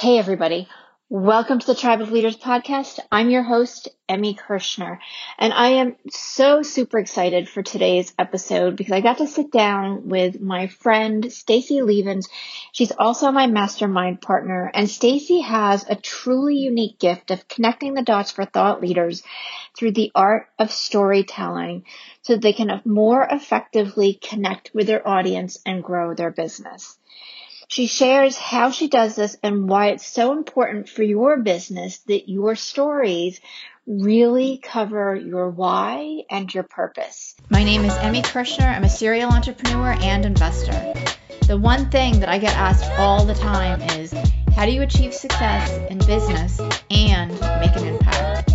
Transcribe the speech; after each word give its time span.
Hey, 0.00 0.16
everybody. 0.16 0.66
Welcome 1.10 1.58
to 1.58 1.66
the 1.66 1.74
Tribe 1.74 2.00
of 2.00 2.10
Leaders 2.10 2.38
podcast. 2.38 3.00
I'm 3.12 3.28
your 3.28 3.42
host, 3.42 3.88
Emmy 4.08 4.32
Kirschner, 4.32 4.98
and 5.38 5.52
I 5.52 5.72
am 5.72 5.96
so 6.08 6.62
super 6.62 6.98
excited 6.98 7.50
for 7.50 7.62
today's 7.62 8.14
episode 8.18 8.76
because 8.76 8.92
I 8.92 9.02
got 9.02 9.18
to 9.18 9.26
sit 9.26 9.52
down 9.52 10.08
with 10.08 10.40
my 10.40 10.68
friend, 10.68 11.30
Stacy 11.30 11.82
Levens. 11.82 12.30
She's 12.72 12.92
also 12.92 13.30
my 13.30 13.46
mastermind 13.46 14.22
partner, 14.22 14.70
and 14.72 14.88
Stacy 14.88 15.40
has 15.40 15.84
a 15.86 15.96
truly 15.96 16.56
unique 16.56 16.98
gift 16.98 17.30
of 17.30 17.46
connecting 17.46 17.92
the 17.92 18.00
dots 18.00 18.30
for 18.30 18.46
thought 18.46 18.80
leaders 18.80 19.22
through 19.76 19.92
the 19.92 20.12
art 20.14 20.46
of 20.58 20.72
storytelling 20.72 21.84
so 22.22 22.36
they 22.36 22.54
can 22.54 22.80
more 22.86 23.28
effectively 23.30 24.14
connect 24.14 24.70
with 24.72 24.86
their 24.86 25.06
audience 25.06 25.58
and 25.66 25.84
grow 25.84 26.14
their 26.14 26.30
business. 26.30 26.96
She 27.70 27.86
shares 27.86 28.36
how 28.36 28.72
she 28.72 28.88
does 28.88 29.14
this 29.14 29.36
and 29.44 29.68
why 29.68 29.90
it's 29.90 30.04
so 30.04 30.32
important 30.32 30.88
for 30.88 31.04
your 31.04 31.36
business 31.36 31.98
that 32.08 32.28
your 32.28 32.56
stories 32.56 33.40
really 33.86 34.58
cover 34.60 35.14
your 35.14 35.48
why 35.48 36.24
and 36.28 36.52
your 36.52 36.64
purpose. 36.64 37.36
My 37.48 37.62
name 37.62 37.84
is 37.84 37.94
Emmy 37.98 38.22
Kirschner. 38.22 38.66
I'm 38.66 38.82
a 38.82 38.88
serial 38.88 39.30
entrepreneur 39.30 39.96
and 40.00 40.24
investor. 40.26 40.94
The 41.46 41.56
one 41.56 41.90
thing 41.90 42.18
that 42.18 42.28
I 42.28 42.38
get 42.38 42.56
asked 42.56 42.90
all 42.98 43.24
the 43.24 43.34
time 43.34 43.80
is 44.00 44.12
how 44.56 44.66
do 44.66 44.72
you 44.72 44.82
achieve 44.82 45.14
success 45.14 45.70
in 45.92 45.98
business 45.98 46.60
and 46.90 47.30
make 47.60 47.76
an 47.76 47.86
impact? 47.86 48.49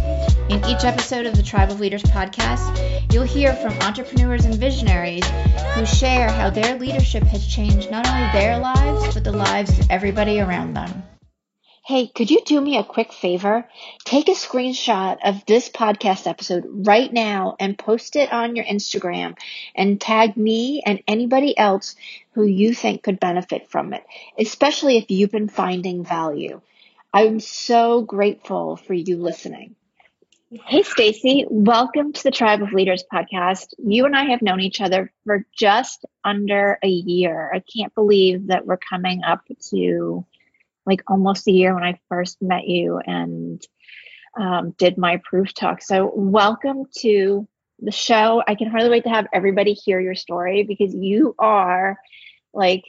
In 0.48 0.63
each 0.66 0.84
episode 0.84 1.26
of 1.26 1.35
the 1.35 1.41
Tribe 1.41 1.72
of 1.72 1.80
Leaders 1.80 2.04
podcast, 2.04 3.12
you'll 3.12 3.23
hear 3.23 3.55
from 3.55 3.73
entrepreneurs 3.81 4.45
and 4.45 4.53
visionaries 4.53 5.26
who 5.73 5.88
share 5.88 6.30
how 6.30 6.52
their 6.52 6.77
leadership 6.77 7.23
has 7.23 7.48
changed 7.48 7.90
not 7.90 8.08
only 8.08 8.31
their 8.31 8.59
lives, 8.59 9.12
but 9.16 9.23
the 9.23 9.31
lives 9.31 9.80
of 9.80 9.89
everybody 9.89 10.39
around 10.39 10.76
them. 10.76 11.02
Hey, 11.84 12.05
could 12.05 12.30
you 12.30 12.44
do 12.45 12.62
me 12.62 12.77
a 12.77 12.84
quick 12.84 13.12
favor? 13.12 13.67
Take 14.03 14.27
a 14.27 14.34
screenshot 14.34 15.17
of 15.23 15.44
this 15.47 15.67
podcast 15.67 16.28
episode 16.28 16.66
right 16.86 17.12
now 17.12 17.56
and 17.59 17.75
post 17.75 18.16
it 18.16 18.31
on 18.31 18.56
your 18.56 18.66
Instagram 18.66 19.36
and 19.73 20.00
tag 20.00 20.38
me 20.38 20.84
and 20.86 21.02
anybody 21.08 21.58
else 21.58 21.95
who 22.34 22.45
you 22.45 22.75
think 22.75 23.02
could 23.02 23.19
benefit 23.19 23.72
from 23.72 23.94
it, 23.94 24.06
especially 24.38 24.97
if 24.97 25.09
you've 25.09 25.31
been 25.31 25.50
finding 25.50 26.03
value. 26.03 26.62
I'm 27.12 27.39
so 27.39 28.03
grateful 28.03 28.75
for 28.75 28.94
you 28.94 29.17
listening. 29.17 29.75
Hey, 30.64 30.84
Stacy, 30.84 31.45
welcome 31.50 32.14
to 32.14 32.23
the 32.23 32.31
Tribe 32.31 32.61
of 32.61 32.72
Leaders 32.72 33.03
podcast. 33.11 33.73
You 33.78 34.06
and 34.06 34.16
I 34.16 34.23
have 34.25 34.42
known 34.42 34.62
each 34.62 34.80
other 34.80 35.12
for 35.25 35.45
just 35.53 36.06
under 36.23 36.78
a 36.81 36.88
year. 36.88 37.52
I 37.53 37.62
can't 37.75 37.94
believe 37.94 38.47
that 38.47 38.66
we're 38.66 38.78
coming 38.78 39.23
up 39.23 39.42
to 39.72 40.25
like 40.86 41.03
almost 41.08 41.47
a 41.47 41.52
year 41.52 41.73
when 41.73 41.84
I 41.84 42.00
first 42.08 42.42
met 42.42 42.67
you 42.67 43.00
and 43.00 43.62
um, 44.39 44.72
did 44.78 44.97
my 44.97 45.22
proof 45.25 45.53
talk. 45.53 45.81
So, 45.81 46.12
welcome 46.16 46.86
to 47.00 47.47
the 47.80 47.92
show. 47.92 48.42
I 48.47 48.56
can 48.56 48.69
hardly 48.69 48.90
wait 48.90 49.03
to 49.03 49.09
have 49.09 49.28
everybody 49.34 49.73
hear 49.73 50.00
your 50.00 50.16
story 50.16 50.64
because 50.64 50.95
you 50.95 51.36
are 51.38 51.97
like 52.53 52.84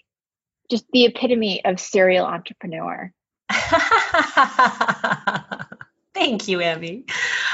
just 0.71 0.85
the 0.93 1.07
epitome 1.07 1.65
of 1.65 1.81
serial 1.81 2.27
entrepreneur. 2.27 3.13
Thank 6.17 6.49
you, 6.49 6.61
Emmy. 6.61 7.05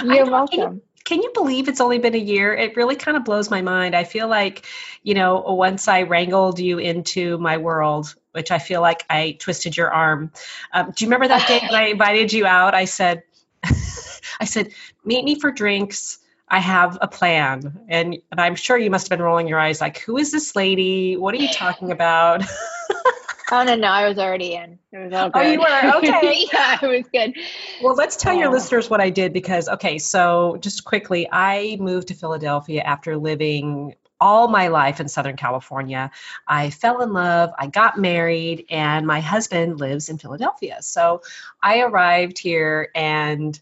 You're 0.04 0.30
welcome. 0.30 0.48
Can 0.56 0.72
you, 0.74 0.82
can 1.04 1.22
you 1.22 1.32
believe 1.34 1.68
it's 1.68 1.80
only 1.80 1.98
been 1.98 2.14
a 2.14 2.18
year? 2.18 2.54
It 2.54 2.76
really 2.76 2.94
kind 2.94 3.16
of 3.16 3.24
blows 3.24 3.50
my 3.50 3.60
mind. 3.60 3.96
I 3.96 4.04
feel 4.04 4.28
like, 4.28 4.64
you 5.02 5.14
know, 5.14 5.40
once 5.40 5.88
I 5.88 6.02
wrangled 6.02 6.60
you 6.60 6.78
into 6.78 7.38
my 7.38 7.56
world, 7.56 8.14
which 8.30 8.52
I 8.52 8.60
feel 8.60 8.80
like 8.80 9.04
I 9.10 9.32
twisted 9.32 9.76
your 9.76 9.90
arm. 9.90 10.30
Um, 10.72 10.92
do 10.94 11.04
you 11.04 11.08
remember 11.08 11.26
that 11.26 11.48
day 11.48 11.58
when 11.60 11.74
I 11.74 11.86
invited 11.90 12.32
you 12.32 12.46
out? 12.46 12.72
I 12.72 12.84
said, 12.84 13.24
I 13.64 14.44
said, 14.44 14.72
meet 15.04 15.24
me 15.24 15.40
for 15.40 15.50
drinks. 15.50 16.18
I 16.48 16.60
have 16.60 16.98
a 17.00 17.08
plan. 17.08 17.80
And, 17.88 18.18
and 18.30 18.40
I'm 18.40 18.54
sure 18.54 18.78
you 18.78 18.90
must 18.90 19.08
have 19.08 19.18
been 19.18 19.24
rolling 19.24 19.48
your 19.48 19.58
eyes 19.58 19.80
like, 19.80 19.98
who 19.98 20.18
is 20.18 20.30
this 20.30 20.54
lady? 20.54 21.16
What 21.16 21.34
are 21.34 21.38
you 21.38 21.48
talking 21.52 21.90
about? 21.90 22.44
Oh 23.52 23.64
no, 23.64 23.74
no, 23.76 23.88
I 23.88 24.08
was 24.08 24.18
already 24.18 24.54
in. 24.54 24.78
It 24.92 24.98
was 24.98 25.12
all 25.12 25.28
good. 25.30 25.42
Oh, 25.44 25.52
you 25.52 25.58
were 25.58 25.96
okay. 25.98 26.46
yeah, 26.52 26.78
it 26.82 26.86
was 26.86 27.06
good. 27.12 27.36
Well, 27.82 27.94
let's 27.94 28.16
tell 28.16 28.34
your 28.34 28.48
Oh. 28.48 28.52
listeners 28.52 28.88
what 28.88 29.02
I 29.02 29.10
did 29.10 29.34
because 29.34 29.68
okay, 29.68 29.98
so 29.98 30.56
just 30.58 30.84
quickly, 30.84 31.28
I 31.30 31.76
moved 31.78 32.08
to 32.08 32.14
Philadelphia 32.14 32.80
after 32.80 33.18
living 33.18 33.94
all 34.18 34.48
my 34.48 34.68
life 34.68 35.00
in 35.00 35.08
Southern 35.08 35.36
California. 35.36 36.12
I 36.48 36.70
fell 36.70 37.02
in 37.02 37.12
love, 37.12 37.50
I 37.58 37.66
got 37.66 37.98
married, 37.98 38.66
and 38.70 39.06
my 39.06 39.20
husband 39.20 39.80
lives 39.80 40.08
in 40.08 40.16
Philadelphia. 40.16 40.78
So 40.80 41.22
I 41.62 41.80
arrived 41.80 42.38
here 42.38 42.88
and 42.94 43.58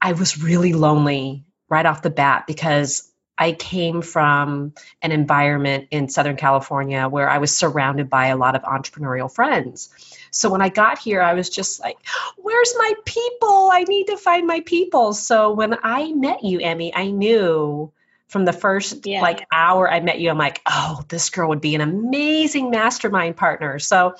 I 0.00 0.12
was 0.12 0.42
really 0.42 0.72
lonely 0.72 1.44
right 1.68 1.84
off 1.84 2.02
the 2.02 2.10
bat 2.10 2.46
because 2.46 3.09
I 3.40 3.52
came 3.52 4.02
from 4.02 4.74
an 5.00 5.12
environment 5.12 5.88
in 5.90 6.10
Southern 6.10 6.36
California 6.36 7.08
where 7.08 7.28
I 7.28 7.38
was 7.38 7.56
surrounded 7.56 8.10
by 8.10 8.26
a 8.26 8.36
lot 8.36 8.54
of 8.54 8.62
entrepreneurial 8.62 9.32
friends. 9.32 9.88
So 10.30 10.50
when 10.50 10.60
I 10.60 10.68
got 10.68 10.98
here, 10.98 11.22
I 11.22 11.32
was 11.32 11.48
just 11.48 11.80
like, 11.80 11.96
where's 12.36 12.74
my 12.76 12.92
people? 13.06 13.70
I 13.72 13.84
need 13.88 14.08
to 14.08 14.18
find 14.18 14.46
my 14.46 14.60
people. 14.60 15.14
So 15.14 15.52
when 15.52 15.74
I 15.82 16.12
met 16.12 16.44
you, 16.44 16.60
Emmy, 16.60 16.94
I 16.94 17.10
knew 17.10 17.90
from 18.30 18.44
the 18.44 18.52
first 18.52 19.06
Yeah. 19.06 19.20
like 19.22 19.44
hour 19.52 19.90
I 19.90 20.00
met 20.00 20.20
you, 20.20 20.30
I'm 20.30 20.38
like, 20.38 20.60
oh, 20.64 21.02
this 21.08 21.30
girl 21.30 21.48
would 21.50 21.60
be 21.60 21.74
an 21.74 21.80
amazing 21.80 22.70
mastermind 22.70 23.36
partner. 23.36 23.80
So 23.80 24.14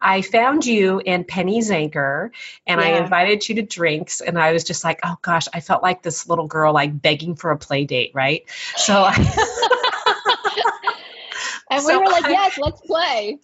I 0.00 0.22
found 0.22 0.64
you 0.64 1.00
in 1.04 1.24
Penny's 1.24 1.70
Anchor 1.70 2.32
and 2.66 2.80
I 2.80 2.98
invited 3.02 3.46
you 3.48 3.56
to 3.56 3.62
drinks 3.62 4.22
and 4.22 4.38
I 4.38 4.52
was 4.52 4.64
just 4.64 4.82
like, 4.82 5.00
oh 5.04 5.16
gosh, 5.20 5.46
I 5.52 5.60
felt 5.60 5.82
like 5.82 6.02
this 6.02 6.26
little 6.26 6.46
girl 6.46 6.72
like 6.72 7.00
begging 7.00 7.36
for 7.36 7.50
a 7.50 7.58
play 7.58 7.84
date, 7.84 8.12
right? 8.14 8.44
So 8.76 9.04
I 9.06 9.76
And 11.70 11.84
we 11.84 11.92
So 11.92 12.00
were 12.00 12.06
like, 12.06 12.24
I- 12.24 12.30
yes, 12.30 12.58
let's 12.58 12.80
play. 12.80 13.38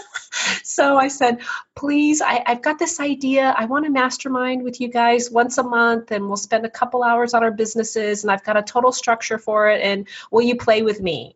so 0.62 0.96
I 0.96 1.08
said, 1.08 1.40
please, 1.74 2.20
I, 2.20 2.42
I've 2.44 2.62
got 2.62 2.78
this 2.78 3.00
idea. 3.00 3.52
I 3.56 3.64
want 3.64 3.86
to 3.86 3.90
mastermind 3.90 4.62
with 4.62 4.80
you 4.80 4.88
guys 4.88 5.30
once 5.30 5.56
a 5.56 5.62
month, 5.62 6.10
and 6.10 6.28
we'll 6.28 6.36
spend 6.36 6.66
a 6.66 6.70
couple 6.70 7.02
hours 7.02 7.32
on 7.32 7.42
our 7.42 7.50
businesses, 7.50 8.24
and 8.24 8.30
I've 8.30 8.44
got 8.44 8.58
a 8.58 8.62
total 8.62 8.92
structure 8.92 9.38
for 9.38 9.70
it. 9.70 9.80
And 9.82 10.06
will 10.30 10.42
you 10.42 10.56
play 10.56 10.82
with 10.82 11.00
me? 11.00 11.34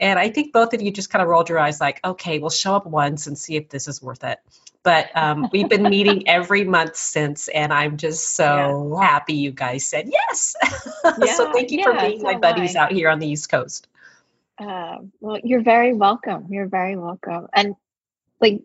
And 0.00 0.18
I 0.18 0.30
think 0.30 0.52
both 0.52 0.74
of 0.74 0.82
you 0.82 0.90
just 0.90 1.10
kind 1.10 1.22
of 1.22 1.28
rolled 1.28 1.48
your 1.48 1.58
eyes, 1.58 1.80
like, 1.80 2.00
okay, 2.04 2.38
we'll 2.38 2.50
show 2.50 2.74
up 2.74 2.86
once 2.86 3.26
and 3.26 3.38
see 3.38 3.56
if 3.56 3.68
this 3.68 3.88
is 3.88 4.02
worth 4.02 4.24
it. 4.24 4.40
But 4.82 5.10
um, 5.16 5.48
we've 5.52 5.68
been 5.68 5.82
meeting 5.82 6.24
every 6.28 6.64
month 6.64 6.96
since, 6.96 7.48
and 7.48 7.72
I'm 7.72 7.96
just 7.96 8.34
so 8.34 8.98
happy 9.00 9.34
you 9.34 9.50
guys 9.50 9.84
said 9.84 10.08
yes. 10.10 10.56
so 11.36 11.52
thank 11.52 11.70
you 11.70 11.82
for 11.82 11.94
being 11.94 12.20
so 12.20 12.24
my 12.24 12.36
buddies 12.36 12.76
I. 12.76 12.84
out 12.84 12.92
here 12.92 13.10
on 13.10 13.18
the 13.18 13.28
East 13.28 13.50
Coast. 13.50 13.88
Um, 14.60 15.12
well, 15.20 15.38
you're 15.44 15.62
very 15.62 15.94
welcome. 15.94 16.46
You're 16.50 16.66
very 16.68 16.96
welcome. 16.96 17.46
And 17.54 17.74
like, 18.40 18.60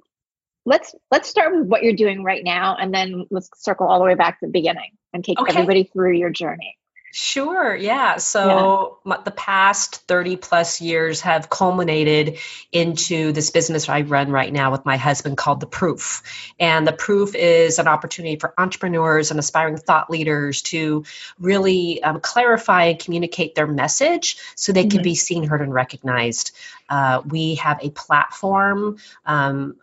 let's 0.65 0.95
let's 1.11 1.29
start 1.29 1.55
with 1.55 1.67
what 1.67 1.83
you're 1.83 1.95
doing 1.95 2.23
right 2.23 2.43
now, 2.43 2.75
and 2.79 2.93
then 2.93 3.25
let's 3.29 3.49
circle 3.55 3.87
all 3.87 3.99
the 3.99 4.05
way 4.05 4.15
back 4.15 4.39
to 4.39 4.47
the 4.47 4.51
beginning 4.51 4.91
and 5.13 5.23
take 5.23 5.39
Okay. 5.39 5.51
everybody 5.51 5.83
through 5.83 6.13
your 6.13 6.29
journey. 6.29 6.77
Sure, 7.16 7.75
yeah. 7.75 8.18
So 8.18 8.97
my, 9.03 9.19
the 9.24 9.29
past 9.29 9.97
30 10.07 10.35
plus 10.38 10.81
years 10.81 11.22
have 11.22 11.47
culminated 11.47 12.40
into 12.72 13.31
this 13.34 13.51
business 13.51 13.88
I 13.88 14.01
run 14.01 14.31
right 14.31 14.51
now 14.51 14.72
with 14.72 14.84
my 14.84 14.97
husband 14.97 15.38
called 15.38 15.59
The 15.59 15.68
Proof. 15.68 16.24
And 16.59 16.88
The 16.88 16.91
Proof 16.91 17.35
is 17.35 17.78
an 17.78 17.88
opportunity 17.88 18.38
for 18.38 18.56
entrepreneurs 18.57 19.29
and 19.29 19.40
aspiring 19.40 19.78
thought 19.78 20.09
leaders 20.09 20.63
to 20.63 21.06
really 21.40 22.01
um, 22.01 22.19
clarify 22.19 22.85
and 22.85 22.97
communicate 22.97 23.53
their 23.53 23.68
message 23.68 24.38
so 24.56 24.72
they 24.72 24.88
can 24.88 25.01
Mhm. 25.01 25.03
be 25.03 25.13
seen, 25.13 25.44
heard, 25.44 25.62
and 25.62 25.72
recognized. 25.72 26.50
Uh, 26.90 27.22
we 27.28 27.56
have 27.56 27.78
a 27.84 27.91
platform. 27.91 28.97
Um, 29.24 29.75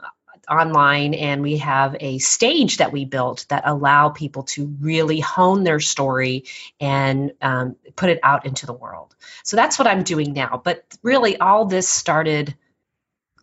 online 0.50 1.14
and 1.14 1.42
we 1.42 1.58
have 1.58 1.96
a 2.00 2.18
stage 2.18 2.78
that 2.78 2.92
we 2.92 3.04
built 3.04 3.46
that 3.48 3.62
allow 3.66 4.08
people 4.08 4.42
to 4.42 4.66
really 4.80 5.20
hone 5.20 5.62
their 5.62 5.80
story 5.80 6.44
and 6.80 7.32
um, 7.40 7.76
put 7.94 8.10
it 8.10 8.18
out 8.22 8.46
into 8.46 8.66
the 8.66 8.72
world. 8.72 9.14
So 9.44 9.56
that's 9.56 9.78
what 9.78 9.86
i'm 9.86 10.02
doing 10.02 10.32
now. 10.32 10.60
But 10.62 10.84
really 11.02 11.36
all 11.38 11.66
this 11.66 11.88
started 11.88 12.54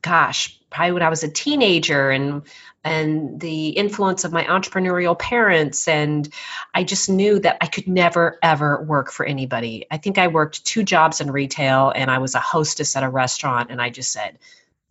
gosh 0.02 0.60
probably 0.70 0.92
when 0.92 1.02
i 1.02 1.10
was 1.10 1.24
a 1.24 1.28
teenager 1.28 2.12
and 2.12 2.44
and 2.84 3.40
the 3.40 3.70
influence 3.70 4.24
of 4.24 4.32
my 4.32 4.44
entrepreneurial 4.44 5.18
parents 5.18 5.88
and 5.88 6.32
i 6.74 6.84
just 6.84 7.10
knew 7.10 7.40
that 7.40 7.58
i 7.62 7.66
could 7.66 7.88
never 7.88 8.38
ever 8.44 8.82
work 8.84 9.12
for 9.12 9.26
anybody. 9.26 9.86
I 9.90 9.98
think 9.98 10.18
i 10.18 10.28
worked 10.28 10.66
two 10.66 10.84
jobs 10.84 11.20
in 11.20 11.32
retail 11.32 11.92
and 11.96 12.12
i 12.12 12.20
was 12.20 12.36
a 12.36 12.40
hostess 12.40 12.96
at 12.96 13.04
a 13.04 13.10
restaurant 13.10 13.72
and 13.72 13.82
i 13.82 13.90
just 13.90 14.12
said 14.12 14.38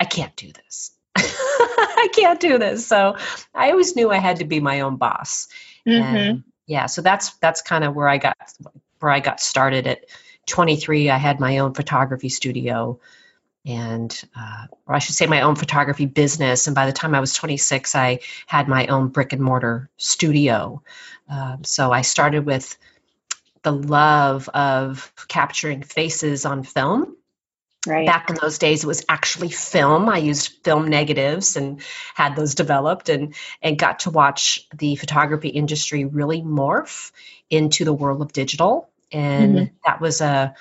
i 0.01 0.05
can't 0.05 0.35
do 0.35 0.51
this 0.53 0.91
i 1.99 2.09
can't 2.13 2.41
do 2.41 2.59
this 2.59 2.87
so 2.87 3.17
i 3.55 3.71
always 3.73 3.97
knew 3.97 4.11
i 4.11 4.19
had 4.19 4.39
to 4.39 4.45
be 4.47 4.61
my 4.61 4.83
own 4.83 4.97
boss 4.97 5.49
Mm-hmm. 5.87 6.17
and 6.17 6.45
yeah 6.67 6.87
so 6.87 7.03
that's 7.03 7.35
that's 7.37 7.63
kind 7.63 7.85
of 7.85 7.95
where 7.95 8.09
i 8.09 8.19
got 8.19 8.37
where 9.01 9.13
i 9.13 9.21
got 9.21 9.41
started 9.41 9.87
at 9.87 10.05
23 10.47 11.11
i 11.11 11.17
had 11.19 11.41
my 11.41 11.59
own 11.59 11.75
photography 11.75 12.29
studio 12.29 13.01
and 13.67 14.25
uh, 14.37 14.67
or 14.87 14.95
I 14.95 15.01
should 15.01 15.17
say 15.17 15.27
my 15.27 15.43
own 15.43 15.57
photography 15.57 16.07
business. 16.07 16.67
And 16.69 16.75
by 16.75 16.87
the 16.87 16.93
time 16.93 17.15
I 17.15 17.21
was 17.21 17.35
26, 17.35 17.95
I 17.95 18.21
had 18.47 18.69
my 18.69 18.87
own 18.89 19.09
brick 19.09 19.33
and 19.33 19.43
mortar 19.43 19.91
studio. 19.99 20.83
Um, 21.29 21.65
so 21.65 21.93
I 21.93 22.03
started 22.03 22.47
with 22.47 22.77
the 23.63 23.73
love 23.73 24.49
of 24.51 25.13
capturing 25.29 25.83
faces 25.83 26.47
on 26.47 26.63
film. 26.63 27.16
Right. 27.87 28.07
Back 28.07 28.31
in 28.31 28.37
those 28.41 28.59
days, 28.59 28.85
it 28.85 28.87
was 28.87 29.05
actually 29.09 29.51
film. 29.51 30.09
I 30.09 30.19
used 30.19 30.65
film 30.65 30.89
negatives 30.89 31.57
and 31.57 31.81
had 32.15 32.37
those 32.37 32.55
developed, 32.55 33.09
and 33.09 33.35
and 33.63 33.79
got 33.79 34.01
to 34.01 34.11
watch 34.11 34.67
the 34.75 34.97
photography 34.97 35.49
industry 35.49 36.05
really 36.05 36.43
morph 36.43 37.13
into 37.51 37.85
the 37.85 37.93
world 37.93 38.23
of 38.23 38.33
digital. 38.33 38.89
And 39.13 39.57
mm-hmm. 39.57 39.75
that 39.85 40.01
was 40.01 40.21
a 40.21 40.55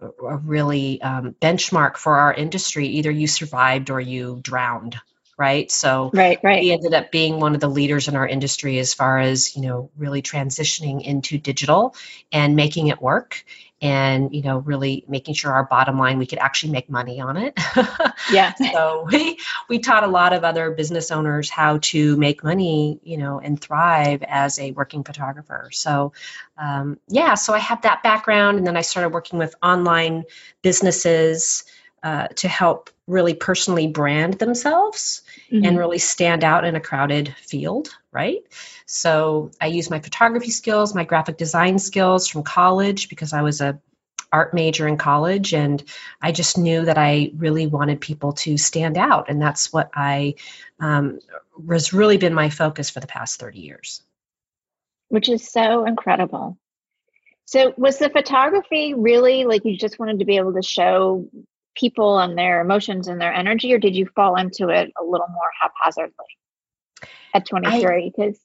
a 0.00 0.36
really 0.36 1.00
um, 1.02 1.34
benchmark 1.40 1.96
for 1.96 2.16
our 2.16 2.32
industry. 2.32 2.86
Either 2.88 3.10
you 3.10 3.26
survived 3.26 3.90
or 3.90 4.00
you 4.00 4.40
drowned, 4.42 4.98
right? 5.40 5.70
So 5.70 6.10
right, 6.12 6.38
right. 6.42 6.60
we 6.62 6.70
ended 6.70 6.92
up 6.92 7.10
being 7.10 7.40
one 7.40 7.54
of 7.54 7.60
the 7.60 7.68
leaders 7.68 8.08
in 8.08 8.14
our 8.14 8.28
industry 8.28 8.78
as 8.78 8.92
far 8.92 9.18
as 9.18 9.56
you 9.56 9.62
know 9.62 9.90
really 9.96 10.20
transitioning 10.20 11.02
into 11.02 11.38
digital 11.38 11.94
and 12.30 12.54
making 12.54 12.88
it 12.88 13.00
work 13.00 13.42
and 13.80 14.34
you 14.34 14.42
know 14.42 14.58
really 14.58 15.04
making 15.08 15.32
sure 15.32 15.50
our 15.52 15.64
bottom 15.64 15.98
line 15.98 16.18
we 16.18 16.26
could 16.26 16.38
actually 16.38 16.70
make 16.70 16.90
money 16.90 17.20
on 17.20 17.38
it 17.38 17.58
yeah 18.32 18.52
so 18.54 19.06
we 19.10 19.38
we 19.70 19.78
taught 19.78 20.04
a 20.04 20.08
lot 20.08 20.34
of 20.34 20.44
other 20.44 20.70
business 20.72 21.10
owners 21.10 21.48
how 21.48 21.78
to 21.78 22.16
make 22.18 22.44
money 22.44 23.00
you 23.02 23.16
know 23.16 23.40
and 23.40 23.58
thrive 23.58 24.22
as 24.22 24.58
a 24.58 24.72
working 24.72 25.02
photographer 25.02 25.70
so 25.72 26.12
um, 26.58 26.98
yeah 27.08 27.34
so 27.34 27.54
i 27.54 27.58
have 27.58 27.80
that 27.82 28.02
background 28.02 28.58
and 28.58 28.66
then 28.66 28.76
i 28.76 28.82
started 28.82 29.08
working 29.08 29.38
with 29.38 29.54
online 29.62 30.24
businesses 30.60 31.64
uh, 32.02 32.28
to 32.28 32.48
help 32.48 32.90
really 33.06 33.34
personally 33.34 33.88
brand 33.88 34.34
themselves 34.34 35.22
mm-hmm. 35.50 35.64
and 35.64 35.78
really 35.78 35.98
stand 35.98 36.44
out 36.44 36.64
in 36.64 36.76
a 36.76 36.80
crowded 36.80 37.34
field, 37.36 37.88
right? 38.12 38.40
So 38.86 39.50
I 39.60 39.66
use 39.66 39.90
my 39.90 40.00
photography 40.00 40.50
skills, 40.50 40.94
my 40.94 41.04
graphic 41.04 41.36
design 41.36 41.78
skills 41.78 42.28
from 42.28 42.42
college 42.42 43.08
because 43.08 43.32
I 43.32 43.42
was 43.42 43.60
a 43.60 43.80
art 44.32 44.54
major 44.54 44.86
in 44.86 44.96
college 44.96 45.52
and 45.52 45.82
I 46.22 46.32
just 46.32 46.56
knew 46.56 46.84
that 46.84 46.96
I 46.96 47.32
really 47.36 47.66
wanted 47.66 48.00
people 48.00 48.32
to 48.34 48.56
stand 48.56 48.96
out 48.96 49.28
and 49.28 49.42
that's 49.42 49.72
what 49.72 49.90
I 49.94 50.36
um, 50.78 51.18
has 51.68 51.92
really 51.92 52.16
been 52.16 52.34
my 52.34 52.48
focus 52.48 52.90
for 52.90 53.00
the 53.00 53.06
past 53.06 53.40
30 53.40 53.58
years. 53.58 54.02
Which 55.08 55.28
is 55.28 55.50
so 55.50 55.84
incredible. 55.84 56.56
So 57.44 57.74
was 57.76 57.98
the 57.98 58.08
photography 58.08 58.94
really 58.94 59.44
like 59.44 59.64
you 59.64 59.76
just 59.76 59.98
wanted 59.98 60.20
to 60.20 60.24
be 60.24 60.36
able 60.36 60.54
to 60.54 60.62
show 60.62 61.28
people 61.74 62.18
and 62.18 62.36
their 62.36 62.60
emotions 62.60 63.08
and 63.08 63.20
their 63.20 63.32
energy, 63.32 63.72
or 63.72 63.78
did 63.78 63.94
you 63.94 64.06
fall 64.14 64.36
into 64.36 64.68
it 64.68 64.92
a 65.00 65.04
little 65.04 65.28
more 65.28 65.50
haphazardly 65.60 66.12
at 67.34 67.46
23? 67.46 68.12
Because 68.14 68.38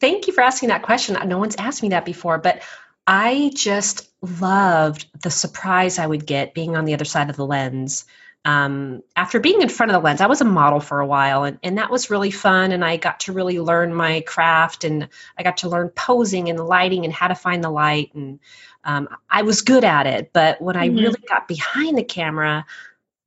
thank 0.00 0.26
you 0.26 0.32
for 0.32 0.40
asking 0.40 0.70
that 0.70 0.82
question. 0.82 1.16
No 1.28 1.38
one's 1.38 1.56
asked 1.56 1.82
me 1.82 1.90
that 1.90 2.04
before, 2.04 2.38
but 2.38 2.62
I 3.06 3.50
just 3.54 4.08
loved 4.20 5.06
the 5.22 5.30
surprise 5.30 5.98
I 5.98 6.06
would 6.06 6.26
get 6.26 6.54
being 6.54 6.76
on 6.76 6.84
the 6.84 6.94
other 6.94 7.04
side 7.04 7.30
of 7.30 7.36
the 7.36 7.46
lens. 7.46 8.04
Um, 8.44 9.02
after 9.14 9.38
being 9.38 9.62
in 9.62 9.68
front 9.68 9.90
of 9.90 9.94
the 9.94 10.04
lens, 10.04 10.20
I 10.20 10.26
was 10.26 10.40
a 10.40 10.44
model 10.44 10.80
for 10.80 11.00
a 11.00 11.06
while, 11.06 11.44
and, 11.44 11.58
and 11.62 11.78
that 11.78 11.90
was 11.90 12.10
really 12.10 12.30
fun. 12.30 12.72
And 12.72 12.84
I 12.84 12.96
got 12.96 13.20
to 13.20 13.32
really 13.32 13.60
learn 13.60 13.94
my 13.94 14.20
craft, 14.20 14.84
and 14.84 15.08
I 15.36 15.42
got 15.42 15.58
to 15.58 15.68
learn 15.68 15.90
posing 15.90 16.48
and 16.48 16.58
lighting 16.58 17.04
and 17.04 17.12
how 17.14 17.28
to 17.28 17.34
find 17.34 17.62
the 17.62 17.70
light. 17.70 18.14
And 18.14 18.40
um, 18.84 19.08
I 19.30 19.42
was 19.42 19.62
good 19.62 19.84
at 19.84 20.06
it, 20.06 20.30
but 20.32 20.60
when 20.60 20.76
I 20.76 20.88
mm-hmm. 20.88 20.98
really 20.98 21.22
got 21.28 21.46
behind 21.46 21.96
the 21.96 22.04
camera, 22.04 22.66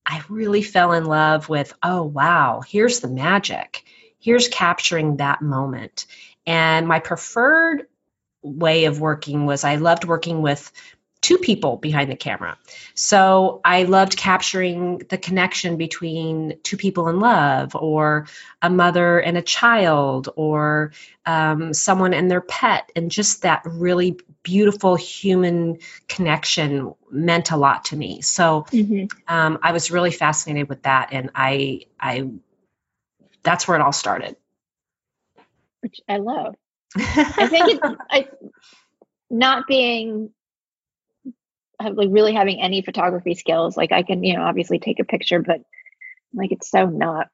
I 0.05 0.21
really 0.29 0.61
fell 0.61 0.93
in 0.93 1.05
love 1.05 1.49
with, 1.49 1.73
oh, 1.81 2.03
wow, 2.03 2.61
here's 2.61 2.99
the 2.99 3.07
magic. 3.07 3.83
Here's 4.19 4.47
capturing 4.47 5.17
that 5.17 5.41
moment. 5.41 6.05
And 6.45 6.87
my 6.87 6.99
preferred 6.99 7.87
way 8.45 8.85
of 8.85 8.99
working 8.99 9.45
was 9.45 9.63
I 9.63 9.75
loved 9.75 10.05
working 10.05 10.41
with 10.41 10.71
two 11.21 11.37
people 11.39 11.77
behind 11.77 12.11
the 12.11 12.15
camera. 12.15 12.55
So 12.93 13.59
I 13.65 13.83
loved 13.83 14.15
capturing 14.15 14.99
the 15.09 15.17
connection 15.17 15.75
between 15.75 16.59
two 16.61 16.77
people 16.77 17.07
in 17.07 17.19
love, 17.19 17.75
or 17.75 18.27
a 18.61 18.69
mother 18.69 19.17
and 19.17 19.35
a 19.35 19.41
child, 19.41 20.29
or 20.35 20.91
um, 21.25 21.73
someone 21.73 22.13
and 22.13 22.29
their 22.29 22.41
pet. 22.41 22.91
And 22.95 23.09
just 23.09 23.41
that 23.41 23.63
really 23.65 24.19
beautiful 24.43 24.95
human 24.95 25.79
connection 26.07 26.93
meant 27.09 27.49
a 27.49 27.57
lot 27.57 27.85
to 27.85 27.95
me. 27.95 28.21
So 28.21 28.67
mm-hmm. 28.69 29.05
um, 29.27 29.57
I 29.63 29.71
was 29.71 29.89
really 29.89 30.11
fascinated 30.11 30.69
with 30.69 30.83
that. 30.83 31.09
And 31.11 31.31
I, 31.33 31.87
I, 31.99 32.29
that's 33.41 33.67
where 33.67 33.79
it 33.79 33.81
all 33.81 33.91
started. 33.91 34.35
Which 35.81 36.01
I 36.07 36.17
love. 36.17 36.55
I 36.97 37.47
think 37.47 37.69
it's 37.69 37.79
I, 38.09 38.27
not 39.29 39.67
being 39.67 40.31
like 41.81 42.09
really 42.09 42.33
having 42.33 42.61
any 42.61 42.81
photography 42.81 43.33
skills. 43.33 43.75
Like 43.75 43.91
I 43.91 44.03
can, 44.03 44.23
you 44.23 44.35
know, 44.35 44.43
obviously 44.43 44.79
take 44.79 44.99
a 44.99 45.05
picture, 45.05 45.41
but 45.41 45.61
like 46.33 46.51
it's 46.51 46.69
so 46.69 46.85
not 46.85 47.27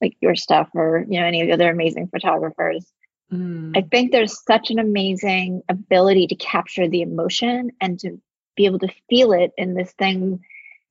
like 0.00 0.16
your 0.20 0.34
stuff 0.34 0.68
or 0.74 1.04
you 1.08 1.18
know 1.20 1.26
any 1.26 1.40
of 1.40 1.46
the 1.46 1.54
other 1.54 1.70
amazing 1.70 2.08
photographers. 2.08 2.86
Mm. 3.32 3.76
I 3.76 3.82
think 3.82 4.12
there's 4.12 4.42
such 4.44 4.70
an 4.70 4.78
amazing 4.78 5.62
ability 5.68 6.28
to 6.28 6.36
capture 6.36 6.88
the 6.88 7.02
emotion 7.02 7.72
and 7.80 7.98
to 8.00 8.20
be 8.56 8.66
able 8.66 8.78
to 8.80 8.94
feel 9.08 9.32
it 9.32 9.52
in 9.56 9.74
this 9.74 9.92
thing 9.92 10.40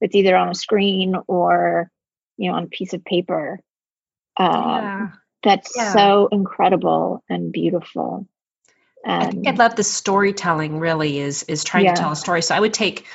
that's 0.01 0.15
either 0.15 0.35
on 0.35 0.49
a 0.49 0.55
screen 0.55 1.15
or 1.27 1.89
you 2.37 2.49
know 2.49 2.57
on 2.57 2.63
a 2.63 2.67
piece 2.67 2.93
of 2.93 3.03
paper. 3.05 3.59
Um, 4.37 4.49
yeah. 4.49 5.07
That's 5.45 5.71
yeah. 5.77 5.93
so 5.93 6.27
incredible 6.31 7.23
and 7.29 7.53
beautiful. 7.53 8.27
I 9.05 9.29
think 9.29 9.47
I 9.47 9.51
love 9.51 9.75
the 9.75 9.83
storytelling. 9.83 10.79
Really, 10.79 11.19
is 11.19 11.43
is 11.43 11.63
trying 11.63 11.85
yeah. 11.85 11.93
to 11.93 12.01
tell 12.01 12.11
a 12.11 12.15
story. 12.15 12.41
So 12.41 12.55
I 12.55 12.59
would 12.59 12.73
take, 12.73 13.05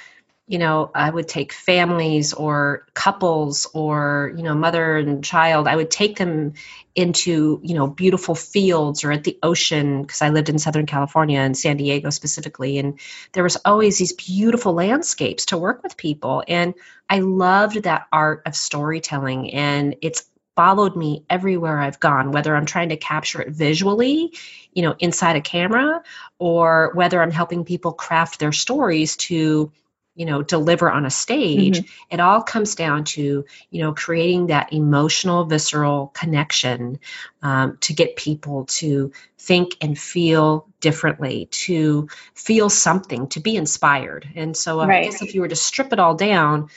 you 0.46 0.58
know, 0.58 0.88
I 0.94 1.10
would 1.10 1.26
take 1.26 1.52
families 1.52 2.32
or 2.32 2.86
couples 2.94 3.66
or 3.74 4.32
you 4.36 4.44
know 4.44 4.54
mother 4.54 4.98
and 4.98 5.24
child. 5.24 5.66
I 5.66 5.74
would 5.74 5.90
take 5.90 6.16
them 6.16 6.52
into 6.94 7.60
you 7.64 7.74
know 7.74 7.88
beautiful 7.88 8.36
fields 8.36 9.02
or 9.02 9.10
at 9.10 9.24
the 9.24 9.36
ocean 9.42 10.02
because 10.02 10.22
I 10.22 10.28
lived 10.28 10.48
in 10.48 10.60
Southern 10.60 10.86
California 10.86 11.40
and 11.40 11.58
San 11.58 11.76
Diego 11.76 12.10
specifically, 12.10 12.78
and 12.78 13.00
there 13.32 13.42
was 13.42 13.56
always 13.64 13.98
these 13.98 14.12
beautiful 14.12 14.72
landscapes 14.72 15.46
to 15.46 15.58
work 15.58 15.82
with 15.82 15.96
people, 15.96 16.44
and 16.46 16.74
I 17.08 17.18
loved 17.18 17.82
that 17.82 18.06
art 18.12 18.42
of 18.46 18.54
storytelling. 18.54 19.52
And 19.52 19.96
it's 20.02 20.29
followed 20.56 20.96
me 20.96 21.24
everywhere 21.30 21.78
I've 21.78 22.00
gone, 22.00 22.32
whether 22.32 22.54
I'm 22.54 22.66
trying 22.66 22.90
to 22.90 22.96
capture 22.96 23.40
it 23.40 23.50
visually, 23.50 24.34
you 24.72 24.82
know, 24.82 24.94
inside 24.98 25.36
a 25.36 25.40
camera, 25.40 26.02
or 26.38 26.92
whether 26.94 27.22
I'm 27.22 27.30
helping 27.30 27.64
people 27.64 27.92
craft 27.92 28.38
their 28.38 28.52
stories 28.52 29.16
to, 29.16 29.72
you 30.16 30.26
know, 30.26 30.42
deliver 30.42 30.90
on 30.90 31.06
a 31.06 31.10
stage. 31.10 31.78
Mm-hmm. 31.78 32.14
It 32.14 32.20
all 32.20 32.42
comes 32.42 32.74
down 32.74 33.04
to, 33.04 33.46
you 33.70 33.82
know, 33.82 33.94
creating 33.94 34.48
that 34.48 34.72
emotional, 34.72 35.44
visceral 35.44 36.08
connection 36.08 36.98
um, 37.42 37.78
to 37.82 37.94
get 37.94 38.16
people 38.16 38.66
to 38.66 39.12
think 39.38 39.76
and 39.80 39.98
feel 39.98 40.68
differently, 40.80 41.46
to 41.52 42.08
feel 42.34 42.68
something, 42.68 43.28
to 43.28 43.40
be 43.40 43.56
inspired. 43.56 44.28
And 44.34 44.54
so 44.56 44.84
right. 44.84 45.02
I 45.02 45.04
guess 45.04 45.22
if 45.22 45.34
you 45.34 45.40
were 45.40 45.48
to 45.48 45.56
strip 45.56 45.92
it 45.92 46.00
all 46.00 46.16
down, 46.16 46.68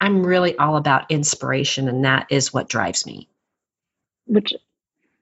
I'm 0.00 0.24
really 0.24 0.56
all 0.56 0.76
about 0.76 1.10
inspiration, 1.10 1.88
and 1.88 2.04
that 2.04 2.28
is 2.30 2.52
what 2.52 2.68
drives 2.68 3.06
me. 3.06 3.28
Which 4.26 4.54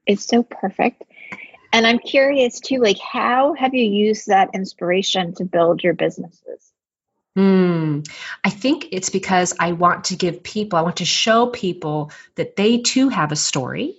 is 0.06 0.24
so 0.24 0.42
perfect. 0.42 1.02
And 1.72 1.86
I'm 1.86 1.98
curious 1.98 2.60
too, 2.60 2.78
like, 2.78 2.98
how 2.98 3.54
have 3.54 3.74
you 3.74 3.84
used 3.84 4.28
that 4.28 4.50
inspiration 4.54 5.34
to 5.34 5.44
build 5.44 5.82
your 5.82 5.94
businesses? 5.94 6.72
Hmm. 7.36 8.00
I 8.42 8.50
think 8.50 8.88
it's 8.92 9.10
because 9.10 9.54
I 9.60 9.72
want 9.72 10.04
to 10.06 10.16
give 10.16 10.42
people, 10.42 10.78
I 10.78 10.82
want 10.82 10.96
to 10.96 11.04
show 11.04 11.46
people 11.46 12.10
that 12.36 12.56
they 12.56 12.78
too 12.78 13.10
have 13.10 13.32
a 13.32 13.36
story. 13.36 13.94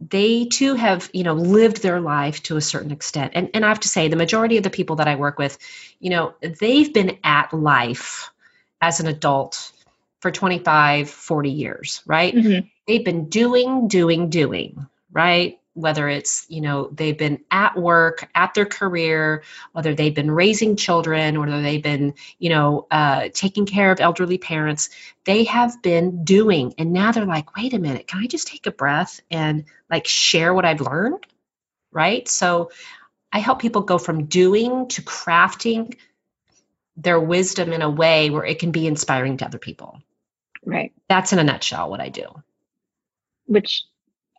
They 0.00 0.46
too 0.46 0.74
have, 0.74 1.08
you 1.12 1.24
know, 1.24 1.34
lived 1.34 1.82
their 1.82 2.00
life 2.00 2.42
to 2.44 2.56
a 2.56 2.60
certain 2.60 2.90
extent. 2.90 3.32
And 3.34 3.50
and 3.54 3.64
I 3.64 3.68
have 3.68 3.80
to 3.80 3.88
say, 3.88 4.08
the 4.08 4.16
majority 4.16 4.56
of 4.56 4.64
the 4.64 4.70
people 4.70 4.96
that 4.96 5.08
I 5.08 5.16
work 5.16 5.38
with, 5.38 5.58
you 5.98 6.10
know, 6.10 6.34
they've 6.40 6.92
been 6.92 7.18
at 7.22 7.52
life 7.52 8.30
as 8.80 9.00
an 9.00 9.06
adult 9.06 9.72
for 10.20 10.30
25, 10.30 11.08
40 11.10 11.50
years, 11.50 12.02
right? 12.06 12.34
Mm-hmm. 12.34 12.66
They've 12.86 13.04
been 13.04 13.28
doing, 13.28 13.88
doing, 13.88 14.28
doing, 14.28 14.86
right? 15.10 15.58
Whether 15.74 16.08
it's, 16.08 16.44
you 16.48 16.60
know, 16.60 16.90
they've 16.92 17.16
been 17.16 17.42
at 17.50 17.76
work, 17.76 18.28
at 18.34 18.52
their 18.54 18.66
career, 18.66 19.44
whether 19.72 19.94
they've 19.94 20.14
been 20.14 20.30
raising 20.30 20.76
children, 20.76 21.40
whether 21.40 21.62
they've 21.62 21.82
been, 21.82 22.14
you 22.38 22.50
know, 22.50 22.86
uh, 22.90 23.28
taking 23.32 23.66
care 23.66 23.92
of 23.92 24.00
elderly 24.00 24.36
parents, 24.36 24.90
they 25.24 25.44
have 25.44 25.80
been 25.82 26.24
doing. 26.24 26.74
And 26.76 26.92
now 26.92 27.12
they're 27.12 27.24
like, 27.24 27.56
wait 27.56 27.72
a 27.72 27.78
minute, 27.78 28.08
can 28.08 28.22
I 28.22 28.26
just 28.26 28.48
take 28.48 28.66
a 28.66 28.72
breath 28.72 29.20
and 29.30 29.64
like 29.88 30.06
share 30.06 30.52
what 30.52 30.64
I've 30.66 30.80
learned? 30.80 31.24
Right. 31.92 32.28
So 32.28 32.70
I 33.32 33.38
help 33.38 33.60
people 33.60 33.82
go 33.82 33.98
from 33.98 34.26
doing 34.26 34.88
to 34.88 35.02
crafting 35.02 35.96
their 36.96 37.20
wisdom 37.20 37.72
in 37.72 37.82
a 37.82 37.90
way 37.90 38.30
where 38.30 38.44
it 38.44 38.58
can 38.58 38.70
be 38.70 38.86
inspiring 38.86 39.36
to 39.38 39.46
other 39.46 39.58
people. 39.58 40.00
Right. 40.64 40.92
That's 41.08 41.32
in 41.32 41.38
a 41.38 41.44
nutshell 41.44 41.90
what 41.90 42.00
I 42.00 42.08
do. 42.08 42.26
Which 43.46 43.84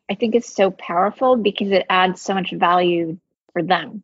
I 0.09 0.15
think 0.15 0.35
is 0.35 0.45
so 0.45 0.71
powerful 0.71 1.35
because 1.37 1.71
it 1.71 1.85
adds 1.89 2.21
so 2.21 2.33
much 2.33 2.51
value 2.51 3.17
for 3.53 3.63
them. 3.63 4.03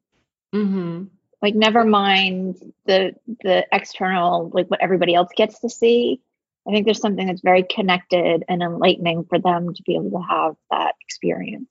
Mm-hmm. 0.54 1.04
Like 1.42 1.54
never 1.54 1.84
mind 1.84 2.56
the 2.86 3.14
the 3.44 3.66
external, 3.72 4.50
like 4.54 4.68
what 4.68 4.82
everybody 4.82 5.14
else 5.14 5.30
gets 5.36 5.60
to 5.60 5.70
see. 5.70 6.22
I 6.68 6.72
think 6.72 6.86
there's 6.86 7.00
something 7.00 7.28
that's 7.28 7.42
very 7.42 7.64
connected 7.64 8.44
and 8.50 8.62
enlightening 8.62 9.26
for 9.26 9.40
them 9.40 9.74
to 9.74 9.84
be 9.84 9.96
able 9.96 10.12
to 10.12 10.26
have 10.28 10.56
that 10.72 10.96
experience. 11.02 11.70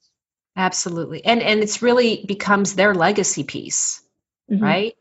Absolutely. 0.56 1.24
And 1.24 1.42
and 1.42 1.60
it's 1.60 1.82
really 1.82 2.24
becomes 2.26 2.74
their 2.74 2.94
legacy 2.94 3.44
piece, 3.44 4.02
Mhm. 4.50 4.62
right? 4.62 4.95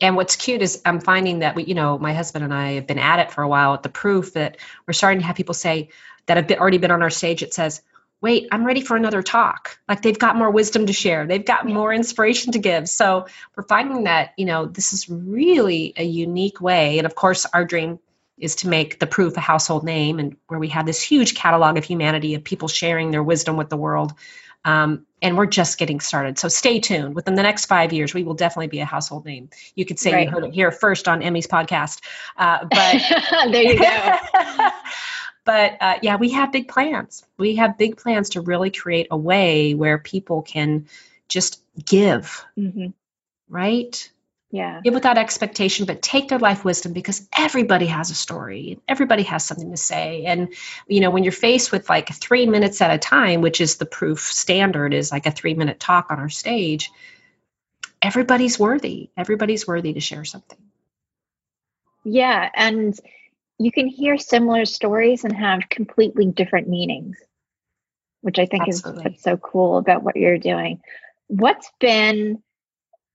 And 0.00 0.16
what's 0.16 0.36
cute 0.36 0.62
is 0.62 0.80
I'm 0.84 1.00
finding 1.00 1.40
that 1.40 1.56
we, 1.56 1.64
you 1.64 1.74
know, 1.74 1.98
my 1.98 2.14
husband 2.14 2.44
and 2.44 2.54
I 2.54 2.72
have 2.72 2.86
been 2.86 2.98
at 2.98 3.18
it 3.18 3.32
for 3.32 3.42
a 3.42 3.48
while 3.48 3.74
at 3.74 3.82
the 3.82 3.88
proof 3.88 4.34
that 4.34 4.56
we're 4.86 4.92
starting 4.92 5.20
to 5.20 5.26
have 5.26 5.36
people 5.36 5.54
say 5.54 5.90
that 6.26 6.36
have 6.36 6.46
been, 6.46 6.58
already 6.58 6.78
been 6.78 6.90
on 6.90 7.02
our 7.02 7.10
stage. 7.10 7.42
It 7.42 7.52
says, 7.52 7.82
wait, 8.20 8.48
I'm 8.50 8.64
ready 8.64 8.80
for 8.80 8.96
another 8.96 9.22
talk. 9.22 9.78
Like 9.88 10.02
they've 10.02 10.18
got 10.18 10.36
more 10.36 10.50
wisdom 10.50 10.86
to 10.86 10.92
share. 10.92 11.26
They've 11.26 11.44
got 11.44 11.66
more 11.66 11.92
inspiration 11.92 12.52
to 12.52 12.58
give. 12.58 12.88
So 12.88 13.26
we're 13.56 13.64
finding 13.64 14.04
that, 14.04 14.34
you 14.36 14.44
know, 14.44 14.66
this 14.66 14.92
is 14.92 15.08
really 15.08 15.94
a 15.96 16.04
unique 16.04 16.60
way. 16.60 16.98
And 16.98 17.06
of 17.06 17.14
course, 17.14 17.46
our 17.46 17.64
dream 17.64 17.98
is 18.36 18.56
to 18.56 18.68
make 18.68 18.98
the 18.98 19.06
proof 19.06 19.36
a 19.36 19.40
household 19.40 19.84
name 19.84 20.18
and 20.18 20.36
where 20.46 20.60
we 20.60 20.68
have 20.68 20.86
this 20.86 21.02
huge 21.02 21.34
catalog 21.34 21.76
of 21.76 21.84
humanity 21.84 22.34
of 22.34 22.44
people 22.44 22.68
sharing 22.68 23.10
their 23.10 23.22
wisdom 23.22 23.56
with 23.56 23.68
the 23.68 23.76
world. 23.76 24.12
Um, 24.68 25.06
and 25.22 25.36
we're 25.36 25.46
just 25.46 25.78
getting 25.78 25.98
started. 26.00 26.38
So 26.38 26.48
stay 26.48 26.78
tuned. 26.78 27.14
Within 27.14 27.34
the 27.34 27.42
next 27.42 27.66
five 27.66 27.92
years, 27.92 28.12
we 28.12 28.22
will 28.22 28.34
definitely 28.34 28.68
be 28.68 28.80
a 28.80 28.84
household 28.84 29.24
name. 29.24 29.48
You 29.74 29.84
could 29.84 29.98
say 29.98 30.12
Right. 30.12 30.26
you 30.26 30.30
heard 30.30 30.44
it 30.44 30.52
here 30.52 30.70
first 30.70 31.08
on 31.08 31.22
Emmy's 31.22 31.46
podcast. 31.46 32.00
Uh, 32.36 32.64
but 32.64 33.02
there 33.50 33.62
you 33.62 33.78
go. 33.78 34.18
but 35.44 35.76
uh, 35.80 35.98
yeah, 36.02 36.16
we 36.16 36.30
have 36.32 36.52
big 36.52 36.68
plans. 36.68 37.24
We 37.38 37.56
have 37.56 37.78
big 37.78 37.96
plans 37.96 38.30
to 38.30 38.42
really 38.42 38.70
create 38.70 39.08
a 39.10 39.16
way 39.16 39.74
where 39.74 39.98
people 39.98 40.42
can 40.42 40.86
just 41.28 41.62
give, 41.84 42.44
hmm 42.54 42.88
right? 43.48 44.10
Yeah. 44.50 44.80
Give 44.82 44.94
without 44.94 45.18
expectation, 45.18 45.84
but 45.84 46.00
take 46.00 46.28
their 46.28 46.38
life 46.38 46.64
wisdom 46.64 46.94
because 46.94 47.28
everybody 47.36 47.86
has 47.86 48.10
a 48.10 48.14
story. 48.14 48.80
Everybody 48.88 49.24
has 49.24 49.44
something 49.44 49.70
to 49.70 49.76
say. 49.76 50.24
And, 50.24 50.54
you 50.86 51.00
know, 51.00 51.10
when 51.10 51.22
you're 51.22 51.32
faced 51.32 51.70
with 51.70 51.88
like 51.90 52.08
three 52.08 52.46
minutes 52.46 52.80
at 52.80 52.90
a 52.90 52.98
time, 52.98 53.42
which 53.42 53.60
is 53.60 53.76
the 53.76 53.84
proof 53.84 54.20
standard, 54.20 54.94
is 54.94 55.12
like 55.12 55.26
a 55.26 55.30
three 55.30 55.52
minute 55.52 55.78
talk 55.78 56.10
on 56.10 56.18
our 56.18 56.30
stage, 56.30 56.90
everybody's 58.00 58.58
worthy. 58.58 59.10
Everybody's 59.18 59.66
worthy 59.66 59.92
to 59.92 60.00
share 60.00 60.24
something. 60.24 60.58
Yeah. 62.04 62.48
And 62.54 62.98
you 63.58 63.70
can 63.70 63.86
hear 63.86 64.16
similar 64.16 64.64
stories 64.64 65.24
and 65.24 65.36
have 65.36 65.68
completely 65.68 66.24
different 66.24 66.68
meanings, 66.68 67.18
which 68.22 68.38
I 68.38 68.46
think 68.46 68.66
is 68.66 68.78
Absolutely. 68.78 69.18
so 69.20 69.36
cool 69.36 69.76
about 69.76 70.02
what 70.02 70.16
you're 70.16 70.38
doing. 70.38 70.80
What's 71.26 71.70
been 71.80 72.42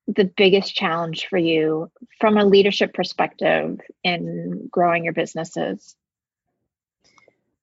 the 0.07 0.25
biggest 0.25 0.75
challenge 0.75 1.27
for 1.27 1.37
you 1.37 1.91
from 2.19 2.37
a 2.37 2.45
leadership 2.45 2.93
perspective 2.93 3.79
in 4.03 4.67
growing 4.71 5.05
your 5.05 5.13
businesses? 5.13 5.95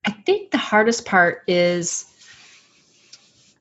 I 0.04 0.12
think 0.12 0.50
the 0.50 0.59
hardest 0.59 1.04
part 1.04 1.42
is, 1.47 2.06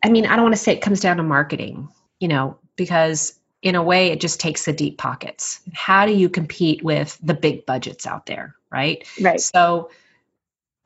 I 0.03 0.09
mean, 0.09 0.25
I 0.25 0.35
don't 0.35 0.43
want 0.43 0.55
to 0.55 0.61
say 0.61 0.73
it 0.73 0.81
comes 0.81 1.01
down 1.01 1.17
to 1.17 1.23
marketing, 1.23 1.89
you 2.19 2.29
know, 2.29 2.57
because 2.75 3.37
in 3.61 3.75
a 3.75 3.83
way 3.83 4.07
it 4.11 4.21
just 4.21 4.39
takes 4.39 4.65
the 4.65 4.73
deep 4.73 4.97
pockets. 4.97 5.59
How 5.73 6.05
do 6.05 6.13
you 6.13 6.29
compete 6.29 6.81
with 6.81 7.17
the 7.21 7.33
big 7.33 7.65
budgets 7.65 8.07
out 8.07 8.25
there, 8.25 8.55
right? 8.71 9.05
Right. 9.19 9.41
So 9.41 9.91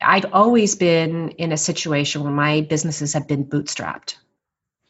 I've 0.02 0.34
always 0.34 0.76
been 0.76 1.30
in 1.30 1.52
a 1.52 1.58
situation 1.58 2.24
where 2.24 2.32
my 2.32 2.62
businesses 2.62 3.14
have 3.14 3.28
been 3.28 3.46
bootstrapped, 3.46 4.16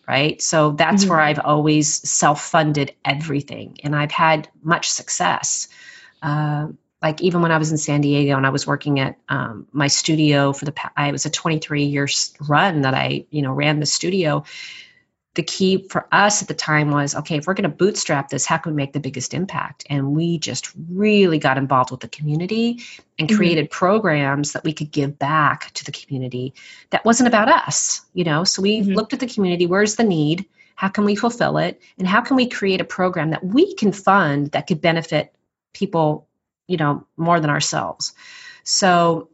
right? 0.07 0.41
So 0.41 0.71
that's 0.71 1.05
Mhm. 1.05 1.09
where 1.09 1.19
I've 1.19 1.39
always 1.39 1.93
self 2.09 2.41
funded 2.43 2.93
everything 3.05 3.77
and 3.83 3.95
I've 3.95 4.11
had 4.11 4.49
much 4.61 4.89
success. 4.91 5.67
Uh, 6.21 6.67
like 7.01 7.21
even 7.21 7.41
when 7.41 7.51
I 7.51 7.57
was 7.57 7.71
in 7.71 7.77
San 7.77 8.01
Diego 8.01 8.37
and 8.37 8.45
I 8.45 8.49
was 8.49 8.65
working 8.65 8.99
at 9.01 9.17
um, 9.27 9.67
my 9.73 9.87
studio 9.87 10.53
for 10.53 10.63
the, 10.65 10.73
I 10.95 11.11
was 11.11 11.25
a 11.25 11.29
23 11.29 11.83
year 11.83 12.07
run 12.47 12.81
that 12.81 12.93
I, 12.93 13.25
you 13.29 13.41
know, 13.41 13.51
ran 13.51 13.79
the 13.81 13.85
studio. 13.85 14.45
The 15.35 15.43
key 15.43 15.87
for 15.89 16.07
us 16.11 16.43
at 16.43 16.47
the 16.47 16.53
time 16.53 16.91
was 16.91 17.15
okay, 17.15 17.37
if 17.37 17.47
we're 17.47 17.55
going 17.55 17.69
to 17.69 17.75
bootstrap 17.75 18.29
this, 18.29 18.45
how 18.45 18.57
can 18.57 18.73
we 18.73 18.75
make 18.75 18.93
the 18.93 18.99
biggest 18.99 19.33
impact? 19.33 19.83
And 19.89 20.13
we 20.15 20.37
just 20.37 20.71
really 20.91 21.39
got 21.39 21.57
involved 21.57 21.89
with 21.89 22.01
the 22.01 22.07
community 22.07 22.83
and 23.17 23.27
Mhm. 23.27 23.35
created 23.35 23.71
programs 23.71 24.51
that 24.51 24.63
we 24.63 24.73
could 24.73 24.91
give 24.91 25.17
back 25.17 25.71
to 25.73 25.85
the 25.85 25.91
community 25.91 26.53
that 26.91 27.03
wasn't 27.03 27.27
about 27.27 27.49
us, 27.49 28.01
you 28.13 28.23
know. 28.23 28.43
So 28.43 28.61
we 28.61 28.81
Mhm. 28.81 28.95
looked 28.95 29.13
at 29.13 29.19
the 29.19 29.27
community, 29.27 29.65
where's 29.65 29.95
the 29.95 30.03
need? 30.03 30.45
How 30.75 30.89
can 30.89 31.03
we 31.03 31.15
fulfill 31.15 31.57
it? 31.57 31.81
And 31.97 32.07
how 32.07 32.21
can 32.21 32.35
we 32.35 32.47
create 32.47 32.81
a 32.81 32.85
program 32.85 33.31
that 33.31 33.43
we 33.43 33.73
can 33.73 33.91
fund 33.91 34.51
that 34.51 34.67
could 34.67 34.81
benefit 34.81 35.33
people, 35.73 36.27
you 36.67 36.77
know, 36.77 37.05
more 37.17 37.39
than 37.39 37.49
ourselves? 37.49 38.13
So 38.63 39.29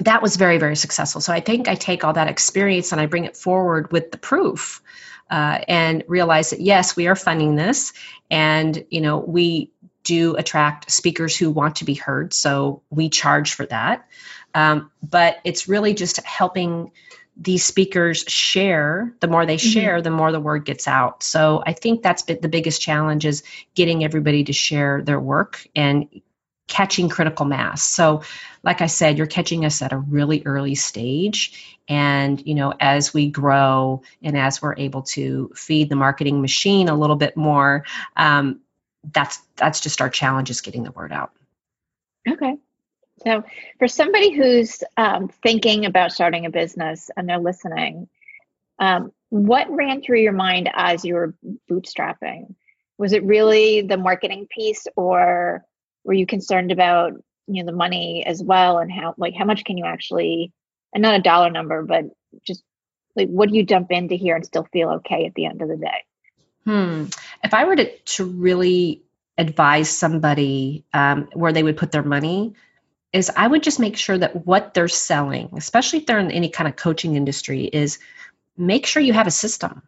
that 0.00 0.22
was 0.22 0.36
very, 0.36 0.58
very 0.58 0.76
successful. 0.76 1.20
So 1.20 1.32
I 1.32 1.40
think 1.40 1.68
I 1.68 1.76
take 1.76 2.04
all 2.04 2.14
that 2.14 2.28
experience 2.28 2.92
and 2.92 3.00
I 3.00 3.06
bring 3.06 3.24
it 3.24 3.36
forward 3.36 3.92
with 3.92 4.10
the 4.10 4.18
proof. 4.18 4.82
Uh, 5.30 5.58
and 5.66 6.04
realize 6.06 6.50
that 6.50 6.60
yes, 6.60 6.96
we 6.96 7.06
are 7.06 7.16
funding 7.16 7.56
this, 7.56 7.92
and 8.30 8.84
you 8.90 9.00
know 9.00 9.18
we 9.18 9.70
do 10.02 10.36
attract 10.36 10.90
speakers 10.90 11.36
who 11.36 11.50
want 11.50 11.76
to 11.76 11.84
be 11.84 11.94
heard, 11.94 12.32
so 12.32 12.82
we 12.90 13.08
charge 13.08 13.54
for 13.54 13.66
that. 13.66 14.06
Um, 14.54 14.90
but 15.02 15.38
it's 15.44 15.66
really 15.66 15.94
just 15.94 16.24
helping 16.24 16.92
these 17.36 17.64
speakers 17.64 18.22
share. 18.28 19.14
The 19.20 19.26
more 19.26 19.44
they 19.46 19.56
share, 19.56 20.02
the 20.02 20.10
more 20.10 20.30
the 20.30 20.40
word 20.40 20.64
gets 20.64 20.86
out. 20.86 21.22
So 21.22 21.62
I 21.66 21.72
think 21.72 22.02
that's 22.02 22.22
the 22.22 22.48
biggest 22.48 22.80
challenge 22.80 23.26
is 23.26 23.42
getting 23.74 24.04
everybody 24.04 24.44
to 24.44 24.52
share 24.52 25.02
their 25.02 25.18
work 25.18 25.66
and 25.74 26.08
catching 26.66 27.08
critical 27.08 27.46
mass. 27.46 27.82
So 27.82 28.22
like 28.62 28.80
I 28.80 28.86
said, 28.86 29.18
you're 29.18 29.26
catching 29.26 29.64
us 29.64 29.82
at 29.82 29.92
a 29.92 29.98
really 29.98 30.42
early 30.44 30.74
stage. 30.74 31.78
And, 31.88 32.44
you 32.46 32.54
know, 32.54 32.72
as 32.80 33.12
we 33.12 33.30
grow 33.30 34.02
and 34.22 34.38
as 34.38 34.62
we're 34.62 34.76
able 34.76 35.02
to 35.02 35.52
feed 35.54 35.90
the 35.90 35.96
marketing 35.96 36.40
machine 36.40 36.88
a 36.88 36.98
little 36.98 37.16
bit 37.16 37.36
more, 37.36 37.84
um, 38.16 38.60
that's 39.12 39.38
that's 39.56 39.80
just 39.80 40.00
our 40.00 40.08
challenge 40.08 40.48
is 40.48 40.62
getting 40.62 40.82
the 40.82 40.90
word 40.90 41.12
out. 41.12 41.32
Okay. 42.26 42.56
So, 43.18 43.44
for 43.78 43.86
somebody 43.86 44.32
who's 44.32 44.82
um, 44.96 45.28
thinking 45.28 45.84
about 45.84 46.12
starting 46.12 46.46
a 46.46 46.50
business 46.50 47.10
and 47.16 47.28
they're 47.28 47.38
listening, 47.38 48.08
um, 48.78 49.12
what 49.28 49.70
ran 49.70 50.00
through 50.00 50.20
your 50.20 50.32
mind 50.32 50.70
as 50.72 51.04
you 51.04 51.14
were 51.14 51.34
bootstrapping? 51.70 52.54
Was 52.96 53.12
it 53.12 53.24
really 53.24 53.82
the 53.82 53.96
marketing 53.96 54.46
piece, 54.50 54.86
or 54.96 55.64
were 56.04 56.14
you 56.14 56.26
concerned 56.26 56.70
about 56.70 57.12
you 57.46 57.62
know 57.62 57.70
the 57.70 57.76
money 57.76 58.24
as 58.26 58.42
well, 58.42 58.78
and 58.78 58.90
how 58.90 59.14
like 59.16 59.34
how 59.34 59.44
much 59.44 59.64
can 59.64 59.76
you 59.76 59.84
actually, 59.84 60.52
and 60.92 61.02
not 61.02 61.18
a 61.18 61.22
dollar 61.22 61.50
number, 61.50 61.82
but 61.82 62.04
just 62.46 62.62
like 63.16 63.28
what 63.28 63.48
do 63.48 63.56
you 63.56 63.64
dump 63.64 63.90
into 63.90 64.14
here 64.14 64.36
and 64.36 64.44
still 64.44 64.66
feel 64.72 64.90
okay 64.90 65.26
at 65.26 65.34
the 65.34 65.46
end 65.46 65.62
of 65.62 65.68
the 65.68 65.76
day? 65.76 66.04
Hmm. 66.64 67.04
If 67.42 67.52
I 67.52 67.64
were 67.64 67.76
to, 67.76 67.96
to 67.98 68.24
really 68.24 69.02
advise 69.36 69.90
somebody 69.90 70.84
um, 70.92 71.28
where 71.34 71.52
they 71.52 71.62
would 71.62 71.76
put 71.76 71.92
their 71.92 72.02
money, 72.02 72.54
is 73.12 73.30
I 73.34 73.46
would 73.46 73.62
just 73.62 73.80
make 73.80 73.96
sure 73.96 74.16
that 74.16 74.46
what 74.46 74.72
they're 74.72 74.88
selling, 74.88 75.50
especially 75.56 76.00
if 76.00 76.06
they're 76.06 76.18
in 76.18 76.30
any 76.30 76.48
kind 76.48 76.68
of 76.68 76.76
coaching 76.76 77.16
industry, 77.16 77.64
is 77.64 77.98
make 78.56 78.86
sure 78.86 79.02
you 79.02 79.12
have 79.12 79.26
a 79.26 79.32
system, 79.32 79.82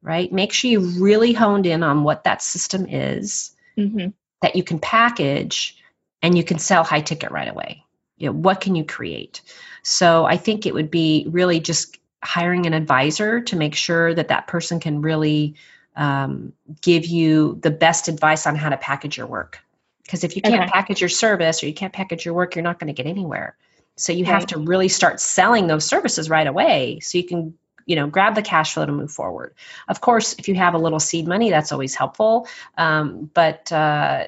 right? 0.00 0.32
Make 0.32 0.52
sure 0.52 0.70
you 0.70 1.02
really 1.02 1.32
honed 1.32 1.66
in 1.66 1.82
on 1.82 2.04
what 2.04 2.24
that 2.24 2.40
system 2.40 2.86
is 2.88 3.54
Mm-hmm. 3.76 4.08
That 4.42 4.56
you 4.56 4.62
can 4.62 4.78
package 4.78 5.76
and 6.22 6.36
you 6.36 6.44
can 6.44 6.58
sell 6.58 6.84
high 6.84 7.00
ticket 7.00 7.30
right 7.30 7.48
away. 7.48 7.84
You 8.16 8.28
know, 8.28 8.32
what 8.32 8.60
can 8.60 8.74
you 8.74 8.84
create? 8.84 9.40
So 9.82 10.24
I 10.24 10.36
think 10.36 10.66
it 10.66 10.74
would 10.74 10.90
be 10.90 11.26
really 11.28 11.60
just 11.60 11.98
hiring 12.22 12.66
an 12.66 12.72
advisor 12.72 13.42
to 13.42 13.56
make 13.56 13.74
sure 13.74 14.14
that 14.14 14.28
that 14.28 14.46
person 14.46 14.80
can 14.80 15.02
really 15.02 15.56
um, 15.96 16.52
give 16.80 17.06
you 17.06 17.58
the 17.62 17.70
best 17.70 18.08
advice 18.08 18.46
on 18.46 18.56
how 18.56 18.70
to 18.70 18.76
package 18.76 19.16
your 19.18 19.26
work. 19.26 19.60
Because 20.02 20.24
if 20.24 20.36
you 20.36 20.42
can't 20.42 20.62
Okay. 20.62 20.70
package 20.70 21.00
your 21.00 21.08
service 21.08 21.62
or 21.62 21.66
you 21.66 21.74
can't 21.74 21.92
package 21.92 22.24
your 22.24 22.34
work, 22.34 22.54
you're 22.54 22.62
not 22.62 22.78
going 22.78 22.88
to 22.88 22.94
get 22.94 23.08
anywhere. 23.08 23.56
So 23.96 24.12
you 24.12 24.24
have 24.24 24.46
to 24.46 24.58
really 24.58 24.88
start 24.88 25.20
selling 25.20 25.66
those 25.66 25.84
services 25.84 26.28
right 26.28 26.46
away 26.46 27.00
so 27.00 27.18
you 27.18 27.24
can 27.24 27.54
you 27.86 27.96
know 27.96 28.06
grab 28.06 28.34
the 28.34 28.42
cash 28.42 28.74
flow 28.74 28.86
to 28.86 28.92
move 28.92 29.10
forward 29.10 29.54
of 29.88 30.00
course 30.00 30.34
if 30.38 30.48
you 30.48 30.54
have 30.54 30.74
a 30.74 30.78
little 30.78 31.00
seed 31.00 31.26
money 31.26 31.50
that's 31.50 31.72
always 31.72 31.94
helpful 31.94 32.46
um, 32.78 33.30
but 33.32 33.70
uh, 33.72 34.26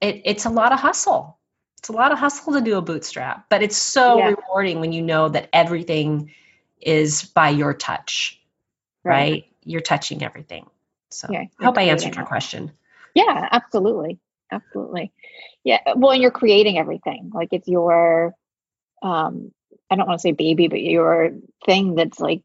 it, 0.00 0.22
it's 0.24 0.44
a 0.44 0.50
lot 0.50 0.72
of 0.72 0.80
hustle 0.80 1.38
it's 1.78 1.88
a 1.88 1.92
lot 1.92 2.12
of 2.12 2.18
hustle 2.18 2.54
to 2.54 2.60
do 2.60 2.76
a 2.76 2.82
bootstrap 2.82 3.46
but 3.48 3.62
it's 3.62 3.76
so 3.76 4.18
Yeah. 4.18 4.34
rewarding 4.34 4.80
when 4.80 4.92
you 4.92 5.02
know 5.02 5.28
that 5.28 5.48
everything 5.52 6.32
is 6.80 7.22
by 7.22 7.50
your 7.50 7.74
touch 7.74 8.40
right, 9.04 9.46
you're 9.64 9.80
touching 9.80 10.22
everything 10.22 10.68
so 11.10 11.28
Yeah, 11.30 11.44
i 11.60 11.64
hope 11.64 11.78
i 11.78 11.82
answered 11.82 12.16
your 12.16 12.26
question 12.26 12.72
Yeah, 13.14 13.48
absolutely. 13.50 14.18
absolutely. 14.52 15.12
Yeah. 15.64 15.80
Well, 15.96 16.12
and 16.12 16.22
you're 16.22 16.30
creating 16.30 16.78
everything. 16.78 17.30
Like 17.34 17.48
it's 17.52 17.66
your, 17.66 18.34
um, 19.02 19.52
I 19.90 19.96
don't 19.96 20.06
want 20.06 20.18
to 20.18 20.22
say 20.22 20.32
baby, 20.32 20.68
but 20.68 20.80
your 20.80 21.32
thing 21.64 21.94
that's 21.94 22.18
like 22.18 22.42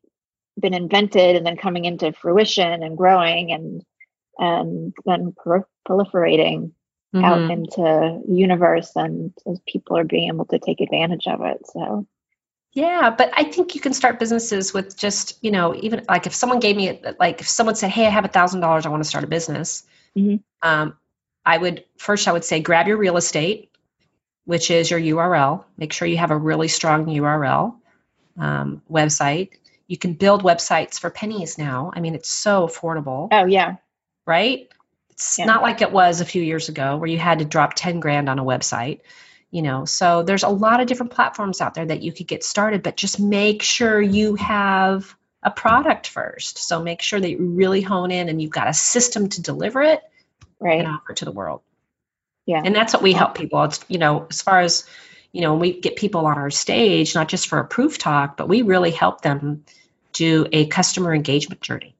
been 0.59 0.73
invented 0.73 1.35
and 1.35 1.45
then 1.45 1.57
coming 1.57 1.85
into 1.85 2.13
fruition 2.13 2.83
and 2.83 2.97
growing 2.97 3.51
and 3.51 3.83
and 4.37 4.93
then 5.05 5.33
proliferating 5.87 6.71
mm-hmm. 7.13 7.23
out 7.23 7.51
into 7.51 8.21
universe 8.27 8.91
and 8.95 9.33
as 9.47 9.59
people 9.67 9.97
are 9.97 10.03
being 10.03 10.29
able 10.29 10.45
to 10.45 10.59
take 10.59 10.81
advantage 10.81 11.27
of 11.27 11.41
it. 11.41 11.61
So 11.67 12.07
yeah, 12.73 13.13
but 13.15 13.31
I 13.33 13.43
think 13.43 13.75
you 13.75 13.81
can 13.81 13.93
start 13.93 14.19
businesses 14.19 14.73
with 14.73 14.95
just, 14.95 15.37
you 15.43 15.51
know, 15.51 15.75
even 15.75 16.05
like 16.07 16.25
if 16.25 16.33
someone 16.33 16.59
gave 16.59 16.77
me, 16.77 17.01
like 17.19 17.41
if 17.41 17.47
someone 17.47 17.75
said, 17.75 17.89
Hey, 17.89 18.05
I 18.05 18.09
have 18.09 18.23
a 18.23 18.29
thousand 18.29 18.61
dollars, 18.61 18.85
I 18.85 18.89
want 18.89 19.03
to 19.03 19.09
start 19.09 19.25
a 19.25 19.27
business. 19.27 19.83
Mm-hmm. 20.17 20.37
Um, 20.67 20.97
I 21.45 21.57
would 21.57 21.83
first, 21.97 22.27
I 22.27 22.31
would 22.31 22.45
say, 22.45 22.61
grab 22.61 22.87
your 22.87 22.97
real 22.97 23.17
estate, 23.17 23.70
which 24.45 24.71
is 24.71 24.89
your 24.89 24.99
URL. 24.99 25.65
Make 25.77 25.93
sure 25.93 26.07
you 26.07 26.17
have 26.17 26.31
a 26.31 26.37
really 26.37 26.67
strong 26.67 27.05
URL 27.05 27.75
um, 28.37 28.81
website. 28.89 29.51
You 29.87 29.97
can 29.97 30.13
build 30.13 30.43
websites 30.43 30.99
for 30.99 31.09
pennies 31.09 31.57
now. 31.57 31.91
I 31.93 31.99
mean, 31.99 32.15
it's 32.15 32.29
so 32.29 32.67
affordable. 32.67 33.27
Oh, 33.31 33.45
yeah. 33.45 33.75
Right? 34.25 34.69
It's 35.09 35.37
yeah. 35.37 35.45
not 35.45 35.61
like 35.61 35.81
it 35.81 35.91
was 35.91 36.21
a 36.21 36.25
few 36.25 36.41
years 36.41 36.69
ago 36.69 36.97
where 36.97 37.09
you 37.09 37.17
had 37.17 37.39
to 37.39 37.45
drop 37.45 37.73
10 37.75 37.99
grand 37.99 38.29
on 38.29 38.39
a 38.39 38.43
website 38.43 39.01
you 39.51 39.61
know 39.61 39.85
so 39.85 40.23
there's 40.23 40.43
a 40.43 40.49
lot 40.49 40.79
of 40.79 40.87
different 40.87 41.11
platforms 41.11 41.61
out 41.61 41.75
there 41.75 41.85
that 41.85 42.01
you 42.01 42.11
could 42.11 42.27
get 42.27 42.43
started 42.43 42.81
but 42.81 42.97
just 42.97 43.19
make 43.19 43.61
sure 43.61 44.01
you 44.01 44.35
have 44.35 45.15
a 45.43 45.51
product 45.51 46.07
first 46.07 46.57
so 46.57 46.81
make 46.81 47.01
sure 47.01 47.19
that 47.19 47.29
you 47.29 47.37
really 47.37 47.81
hone 47.81 48.09
in 48.09 48.29
and 48.29 48.41
you've 48.41 48.51
got 48.51 48.69
a 48.69 48.73
system 48.73 49.29
to 49.29 49.41
deliver 49.41 49.81
it 49.81 50.01
right 50.59 50.79
and 50.79 50.87
offer 50.87 51.11
it 51.11 51.17
to 51.17 51.25
the 51.25 51.31
world 51.31 51.61
yeah 52.45 52.61
and 52.63 52.75
that's 52.75 52.93
what 52.93 53.01
we 53.01 53.13
help 53.13 53.35
people 53.35 53.63
it's 53.63 53.83
you 53.87 53.97
know 53.97 54.27
as 54.29 54.41
far 54.41 54.59
as 54.59 54.85
you 55.31 55.41
know 55.41 55.51
when 55.51 55.61
we 55.61 55.79
get 55.79 55.95
people 55.95 56.25
on 56.25 56.37
our 56.37 56.51
stage 56.51 57.15
not 57.15 57.27
just 57.27 57.47
for 57.47 57.59
a 57.59 57.67
proof 57.67 57.97
talk 57.97 58.37
but 58.37 58.47
we 58.47 58.61
really 58.61 58.91
help 58.91 59.21
them 59.21 59.63
do 60.13 60.47
a 60.51 60.65
customer 60.67 61.13
engagement 61.13 61.61
journey 61.61 61.95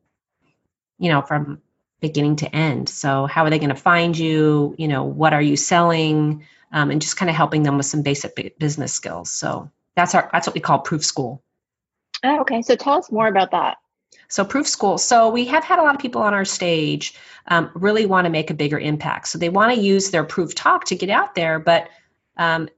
you 0.99 1.09
know 1.09 1.21
from 1.21 1.61
beginning 1.99 2.35
to 2.37 2.55
end 2.55 2.89
so 2.89 3.25
how 3.25 3.45
are 3.45 3.49
they 3.49 3.59
going 3.59 3.69
to 3.69 3.75
find 3.75 4.17
you 4.17 4.75
you 4.77 4.87
know 4.87 5.03
what 5.03 5.33
are 5.33 5.41
you 5.41 5.55
selling 5.55 6.43
um, 6.71 6.91
and 6.91 7.01
just 7.01 7.17
kind 7.17 7.29
of 7.29 7.35
helping 7.35 7.63
them 7.63 7.77
with 7.77 7.85
some 7.85 8.01
basic 8.01 8.57
business 8.57 8.93
skills. 8.93 9.31
So 9.31 9.71
that's 9.95 10.15
our 10.15 10.29
that's 10.31 10.47
what 10.47 10.53
we 10.53 10.61
call 10.61 10.79
Proof 10.79 11.05
School. 11.05 11.43
Oh, 12.23 12.41
okay. 12.41 12.61
So 12.61 12.75
tell 12.75 12.93
us 12.93 13.11
more 13.11 13.27
about 13.27 13.51
that. 13.51 13.77
So 14.31 14.45
Proof 14.45 14.67
School. 14.67 14.97
So 14.97 15.29
we 15.29 15.45
have 15.45 15.63
had 15.63 15.77
a 15.77 15.83
lot 15.83 15.93
of 15.93 16.01
people 16.01 16.21
on 16.21 16.33
our 16.33 16.45
stage 16.45 17.13
um, 17.47 17.69
really 17.73 18.05
want 18.05 18.25
to 18.25 18.29
make 18.29 18.49
a 18.49 18.53
bigger 18.53 18.79
impact. 18.79 19.27
So 19.27 19.37
they 19.37 19.49
want 19.49 19.75
to 19.75 19.79
use 19.79 20.09
their 20.09 20.23
Proof 20.23 20.55
Talk 20.55 20.85
to 20.85 20.95
get 20.95 21.09
out 21.09 21.35
there, 21.35 21.59
but 21.59 21.89
um, 22.37 22.69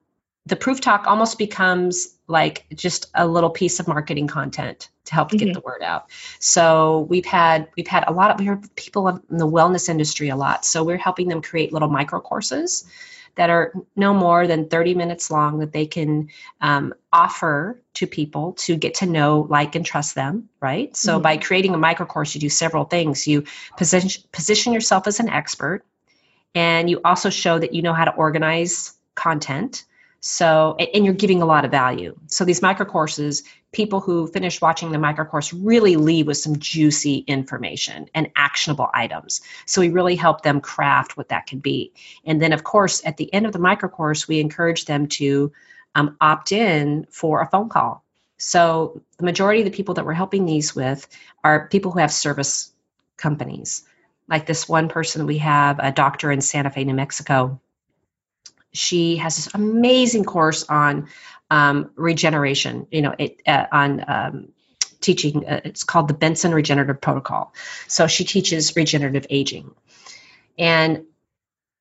the 0.47 0.55
Proof 0.55 0.81
Talk 0.81 1.05
almost 1.05 1.37
becomes 1.37 2.15
like 2.27 2.65
just 2.73 3.11
a 3.13 3.27
little 3.27 3.51
piece 3.51 3.79
of 3.79 3.87
marketing 3.87 4.27
content 4.27 4.89
to 5.05 5.13
help 5.13 5.29
mm-hmm. 5.29 5.45
get 5.45 5.53
the 5.53 5.59
word 5.59 5.83
out. 5.83 6.09
So 6.39 7.05
we've 7.09 7.25
had 7.25 7.69
we've 7.77 7.87
had 7.87 8.05
a 8.07 8.11
lot 8.11 8.31
of 8.31 8.39
we 8.39 8.45
have 8.45 8.75
people 8.75 9.07
in 9.07 9.37
the 9.37 9.47
wellness 9.47 9.89
industry 9.89 10.29
a 10.29 10.35
lot. 10.35 10.65
So 10.65 10.83
we're 10.83 10.97
helping 10.97 11.27
them 11.27 11.41
create 11.41 11.71
little 11.71 11.89
micro 11.89 12.19
courses 12.19 12.85
that 13.35 13.49
are 13.49 13.73
no 13.95 14.13
more 14.13 14.45
than 14.47 14.69
30 14.69 14.93
minutes 14.93 15.31
long 15.31 15.59
that 15.59 15.71
they 15.71 15.85
can 15.85 16.29
um, 16.61 16.93
offer 17.11 17.81
to 17.95 18.07
people 18.07 18.53
to 18.53 18.75
get 18.75 18.95
to 18.95 19.05
know, 19.05 19.45
like, 19.49 19.75
and 19.75 19.85
trust 19.85 20.15
them, 20.15 20.49
right? 20.59 20.95
So 20.95 21.13
mm-hmm. 21.13 21.23
by 21.23 21.37
creating 21.37 21.73
a 21.73 21.77
micro 21.77 22.05
course, 22.05 22.35
you 22.35 22.41
do 22.41 22.49
several 22.49 22.85
things. 22.85 23.27
You 23.27 23.45
position, 23.77 24.23
position 24.31 24.73
yourself 24.73 25.07
as 25.07 25.19
an 25.19 25.29
expert, 25.29 25.83
and 26.53 26.89
you 26.89 27.01
also 27.03 27.29
show 27.29 27.57
that 27.57 27.73
you 27.73 27.81
know 27.81 27.93
how 27.93 28.05
to 28.05 28.13
organize 28.13 28.93
content. 29.15 29.83
So, 30.25 30.77
and 30.77 31.03
you're 31.03 31.13
giving 31.13 31.41
a 31.41 31.45
lot 31.45 31.65
of 31.65 31.71
value. 31.71 32.17
So 32.27 32.45
these 32.45 32.61
micro 32.61 32.85
courses, 32.85 33.43
people 33.73 33.99
who 33.99 34.27
finish 34.27 34.61
watching 34.61 34.93
the 34.93 34.97
micro 34.97 35.25
course 35.25 35.51
really 35.51 35.97
leave 35.97 36.27
with 36.27 36.37
some 36.37 36.59
juicy 36.59 37.17
information 37.17 38.07
and 38.15 38.31
actionable 38.33 38.89
items. 38.93 39.41
So 39.65 39.81
we 39.81 39.89
really 39.89 40.15
help 40.15 40.41
them 40.41 40.61
craft 40.61 41.17
what 41.17 41.27
that 41.27 41.45
can 41.47 41.59
be. 41.59 41.91
And 42.23 42.41
then, 42.41 42.53
of 42.53 42.63
course, 42.63 43.01
at 43.05 43.17
the 43.17 43.33
end 43.33 43.45
of 43.45 43.51
the 43.51 43.59
micro 43.59 43.89
course, 43.89 44.25
we 44.25 44.39
encourage 44.39 44.85
them 44.85 45.07
to 45.07 45.51
um, 45.93 46.15
opt 46.21 46.53
in 46.53 47.05
for 47.11 47.41
a 47.41 47.49
phone 47.49 47.67
call. 47.67 48.05
So 48.37 49.01
the 49.17 49.25
majority 49.25 49.59
of 49.59 49.65
the 49.65 49.75
people 49.75 49.95
that 49.95 50.05
we're 50.05 50.13
helping 50.13 50.45
these 50.45 50.73
with 50.73 51.05
are 51.43 51.67
people 51.67 51.91
who 51.91 51.99
have 51.99 52.13
service 52.13 52.71
companies. 53.17 53.83
Like 54.29 54.45
this 54.45 54.69
one 54.69 54.87
person 54.87 55.25
we 55.25 55.39
have, 55.39 55.79
a 55.79 55.91
doctor 55.91 56.31
in 56.31 56.39
Santa 56.39 56.69
Fe, 56.69 56.85
New 56.85 56.93
Mexico 56.93 57.59
she 58.73 59.17
has 59.17 59.35
this 59.35 59.49
amazing 59.53 60.25
course 60.25 60.63
on 60.67 61.07
um, 61.49 61.91
regeneration. 61.95 62.87
You 62.91 63.01
know, 63.03 63.15
it 63.17 63.41
uh, 63.45 63.65
on 63.71 64.05
um, 64.07 64.47
teaching. 65.01 65.47
Uh, 65.47 65.61
it's 65.63 65.83
called 65.83 66.07
the 66.07 66.13
Benson 66.13 66.53
Regenerative 66.53 67.01
Protocol. 67.01 67.53
So 67.87 68.07
she 68.07 68.23
teaches 68.23 68.75
regenerative 68.75 69.27
aging, 69.29 69.73
and 70.57 71.05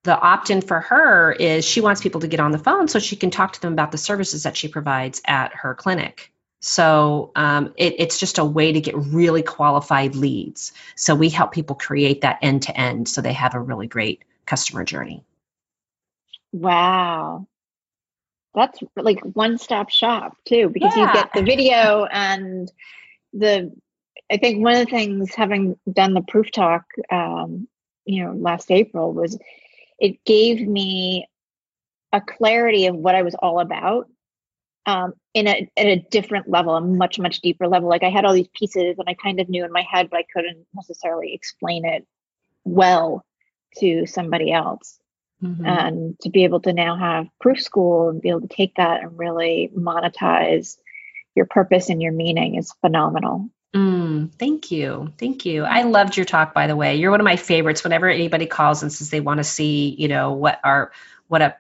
the 0.05 0.19
opt-in 0.19 0.63
for 0.63 0.81
her 0.81 1.33
is 1.33 1.65
she 1.65 1.81
wants 1.81 2.01
people 2.01 2.23
to 2.23 2.29
get 2.29 2.41
on 2.41 2.51
the 2.51 2.59
phone 2.59 2.89
so 2.89 2.99
she 2.99 3.17
can 3.17 3.31
talk 3.31 3.53
to 3.53 3.61
them 3.61 3.73
about 3.73 3.93
the 3.93 3.99
services 3.99 4.43
that 4.43 4.57
she 4.57 4.69
provides 4.69 5.23
at 5.25 5.55
her 5.55 5.75
clinic. 5.75 6.33
So 6.61 7.33
um, 7.37 7.75
it, 7.77 7.97
it's 7.99 8.19
just 8.19 8.39
a 8.39 8.45
way 8.45 8.73
to 8.73 8.81
get 8.81 8.97
really 8.97 9.43
qualified 9.43 10.15
leads. 10.15 10.73
So 10.97 11.15
we 11.15 11.29
help 11.29 11.53
people 11.53 11.77
create 11.77 12.23
that 12.23 12.39
end 12.43 12.63
to 12.63 12.77
end 12.77 13.09
so 13.09 13.21
they 13.21 13.33
have 13.33 13.55
a 13.55 13.61
really 13.61 13.87
great 13.87 14.25
customer 14.47 14.85
journey. 14.85 15.25
Wow. 16.53 17.47
That's 18.55 18.79
like 18.97 19.21
one 19.21 19.59
stop 19.59 19.91
shop 19.91 20.37
too, 20.47 20.69
because 20.69 20.95
yeah. 20.97 21.09
you 21.09 21.13
get 21.13 21.33
the 21.35 21.43
video 21.43 22.05
and 22.05 22.71
the, 23.33 23.73
I 24.31 24.37
think 24.37 24.63
one 24.63 24.75
of 24.75 24.81
the 24.81 24.91
things 24.91 25.35
having 25.35 25.77
done 25.91 26.15
the 26.15 26.23
proof 26.23 26.51
talk, 26.51 26.85
um, 27.11 27.67
you 28.05 28.25
know, 28.25 28.33
last 28.33 28.71
April 28.71 29.13
was 29.13 29.39
it 29.99 30.23
gave 30.25 30.67
me 30.67 31.29
a 32.13 32.21
clarity 32.21 32.87
of 32.87 32.97
what 32.97 33.15
I 33.15 33.23
was 33.23 33.35
all 33.37 33.61
about 33.61 34.09
um, 34.87 35.15
in 35.35 35.47
a 35.47 35.71
at 35.77 35.87
a 35.87 36.05
different 36.11 36.49
level, 36.49 36.75
a 36.75 36.81
much 36.81 37.19
much 37.19 37.41
deeper 37.41 37.69
level. 37.69 37.89
Like 37.89 38.03
I 38.03 38.11
had 38.11 38.25
all 38.25 38.35
these 38.35 38.49
pieces, 38.55 38.97
and 38.99 39.09
I 39.09 39.15
kind 39.15 39.41
of 39.41 39.49
knew 39.49 39.65
in 39.65 39.73
my 39.73 39.87
head, 39.89 40.11
but 40.11 40.19
I 40.19 40.25
couldn't 40.33 40.67
necessarily 40.75 41.33
explain 41.33 41.85
it 41.85 42.07
well 42.65 43.25
to 43.79 44.07
somebody 44.07 44.53
else. 44.53 44.99
Mm-hmm. 45.43 45.67
And 45.67 46.21
to 46.21 46.31
be 46.31 46.45
able 46.45 46.61
to 46.61 46.73
now 46.73 46.97
have 46.97 47.27
proof 47.41 47.61
school 47.61 48.11
and 48.11 48.23
be 48.23 48.29
able 48.29 48.43
to 48.43 48.49
take 48.49 48.77
that 48.77 49.03
and 49.03 49.19
really 49.19 49.71
monetize 49.77 50.77
your 51.35 51.47
purpose 51.47 51.89
and 51.89 52.01
your 52.01 52.13
meaning 52.13 52.55
is 52.57 52.73
phenomenal. 52.81 53.49
Mm, 53.75 54.31
thank 54.39 54.71
you. 54.71 55.13
Thank 55.19 55.47
you. 55.47 55.65
I 55.65 55.83
loved 55.83 56.17
your 56.17 56.27
talk, 56.27 56.53
by 56.53 56.67
the 56.67 56.77
way. 56.77 56.97
You're 56.97 57.11
one 57.11 57.21
of 57.21 57.25
my 57.25 57.37
favorites. 57.37 57.83
Whenever 57.83 58.09
anybody 58.09 58.47
calls 58.47 58.83
and 58.83 58.93
says 58.93 59.11
they 59.11 59.21
want 59.21 59.39
to 59.39 59.45
see, 59.45 59.95
you 59.99 60.09
know, 60.09 60.33
what 60.33 60.61
our, 60.63 60.93
what 61.29 61.41
a, 61.41 61.57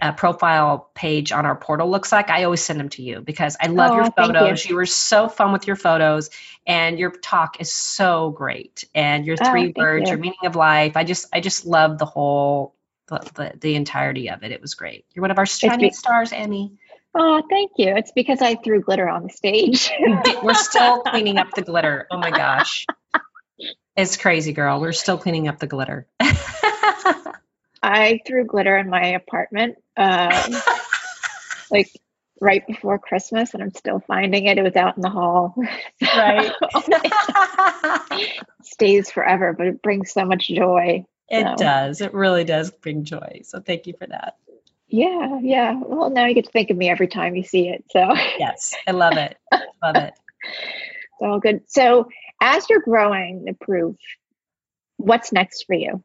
a 0.00 0.12
profile 0.12 0.88
page 0.94 1.32
on 1.32 1.46
our 1.46 1.56
portal 1.56 1.90
looks 1.90 2.12
like, 2.12 2.30
I 2.30 2.44
always 2.44 2.62
send 2.62 2.78
them 2.78 2.88
to 2.90 3.02
you 3.02 3.20
because 3.20 3.56
I 3.60 3.66
love 3.66 3.92
oh, 3.92 3.96
your 3.96 4.10
photos. 4.12 4.64
You. 4.64 4.70
you. 4.70 4.76
were 4.76 4.86
so 4.86 5.28
fun 5.28 5.52
with 5.52 5.66
your 5.66 5.74
photos 5.74 6.30
and 6.66 6.98
your 7.00 7.10
talk 7.10 7.60
is 7.60 7.72
so 7.72 8.30
great. 8.30 8.84
And 8.94 9.26
your 9.26 9.36
oh, 9.40 9.50
three 9.50 9.74
oh, 9.76 9.80
words, 9.80 10.08
you. 10.08 10.10
your 10.10 10.18
meaning 10.18 10.46
of 10.46 10.54
life. 10.54 10.96
I 10.96 11.02
just, 11.02 11.26
I 11.32 11.40
just 11.40 11.66
love 11.66 11.98
the 11.98 12.06
whole 12.06 12.76
the, 13.10 13.30
the, 13.34 13.52
the 13.60 13.74
entirety 13.74 14.30
of 14.30 14.42
it. 14.42 14.52
It 14.52 14.62
was 14.62 14.74
great. 14.74 15.04
You're 15.12 15.22
one 15.22 15.30
of 15.30 15.38
our 15.38 15.46
shining 15.46 15.90
be- 15.90 15.94
stars, 15.94 16.32
Emmy. 16.32 16.72
Oh, 17.14 17.42
thank 17.50 17.72
you. 17.76 17.96
It's 17.96 18.12
because 18.12 18.40
I 18.40 18.54
threw 18.54 18.80
glitter 18.80 19.08
on 19.08 19.24
the 19.24 19.30
stage. 19.30 19.90
We're 20.42 20.54
still 20.54 21.02
cleaning 21.06 21.38
up 21.38 21.50
the 21.54 21.62
glitter. 21.62 22.06
Oh 22.10 22.18
my 22.18 22.30
gosh. 22.30 22.86
It's 23.96 24.16
crazy, 24.16 24.52
girl. 24.52 24.80
We're 24.80 24.92
still 24.92 25.18
cleaning 25.18 25.48
up 25.48 25.58
the 25.58 25.66
glitter. 25.66 26.06
I 27.82 28.20
threw 28.26 28.44
glitter 28.44 28.76
in 28.76 28.88
my 28.88 29.06
apartment 29.08 29.76
um, 29.96 30.52
like 31.70 31.90
right 32.40 32.64
before 32.66 32.98
Christmas, 32.98 33.54
and 33.54 33.62
I'm 33.62 33.74
still 33.74 34.00
finding 34.00 34.46
it. 34.46 34.58
It 34.58 34.62
was 34.62 34.76
out 34.76 34.96
in 34.96 35.02
the 35.02 35.10
hall. 35.10 35.54
Right. 36.00 36.52
stays 38.62 39.10
forever, 39.10 39.52
but 39.52 39.66
it 39.66 39.82
brings 39.82 40.12
so 40.12 40.24
much 40.24 40.48
joy. 40.48 41.04
It 41.30 41.46
so. 41.46 41.54
does. 41.56 42.00
It 42.00 42.12
really 42.12 42.44
does 42.44 42.70
bring 42.70 43.04
joy. 43.04 43.42
So 43.44 43.60
thank 43.60 43.86
you 43.86 43.94
for 43.96 44.06
that. 44.06 44.36
Yeah, 44.88 45.38
yeah. 45.40 45.80
Well, 45.80 46.10
now 46.10 46.26
you 46.26 46.34
get 46.34 46.46
to 46.46 46.50
think 46.50 46.70
of 46.70 46.76
me 46.76 46.90
every 46.90 47.06
time 47.06 47.36
you 47.36 47.44
see 47.44 47.68
it. 47.68 47.84
So 47.90 48.12
yes, 48.38 48.74
I 48.86 48.90
love 48.90 49.16
it. 49.16 49.36
love 49.82 49.96
it. 49.96 50.14
It's 51.22 51.26
all 51.26 51.38
good. 51.38 51.60
So 51.66 52.08
as 52.40 52.70
you're 52.70 52.80
growing 52.80 53.44
the 53.44 53.52
proof, 53.52 53.96
what's 54.96 55.32
next 55.32 55.64
for 55.66 55.74
you? 55.74 56.02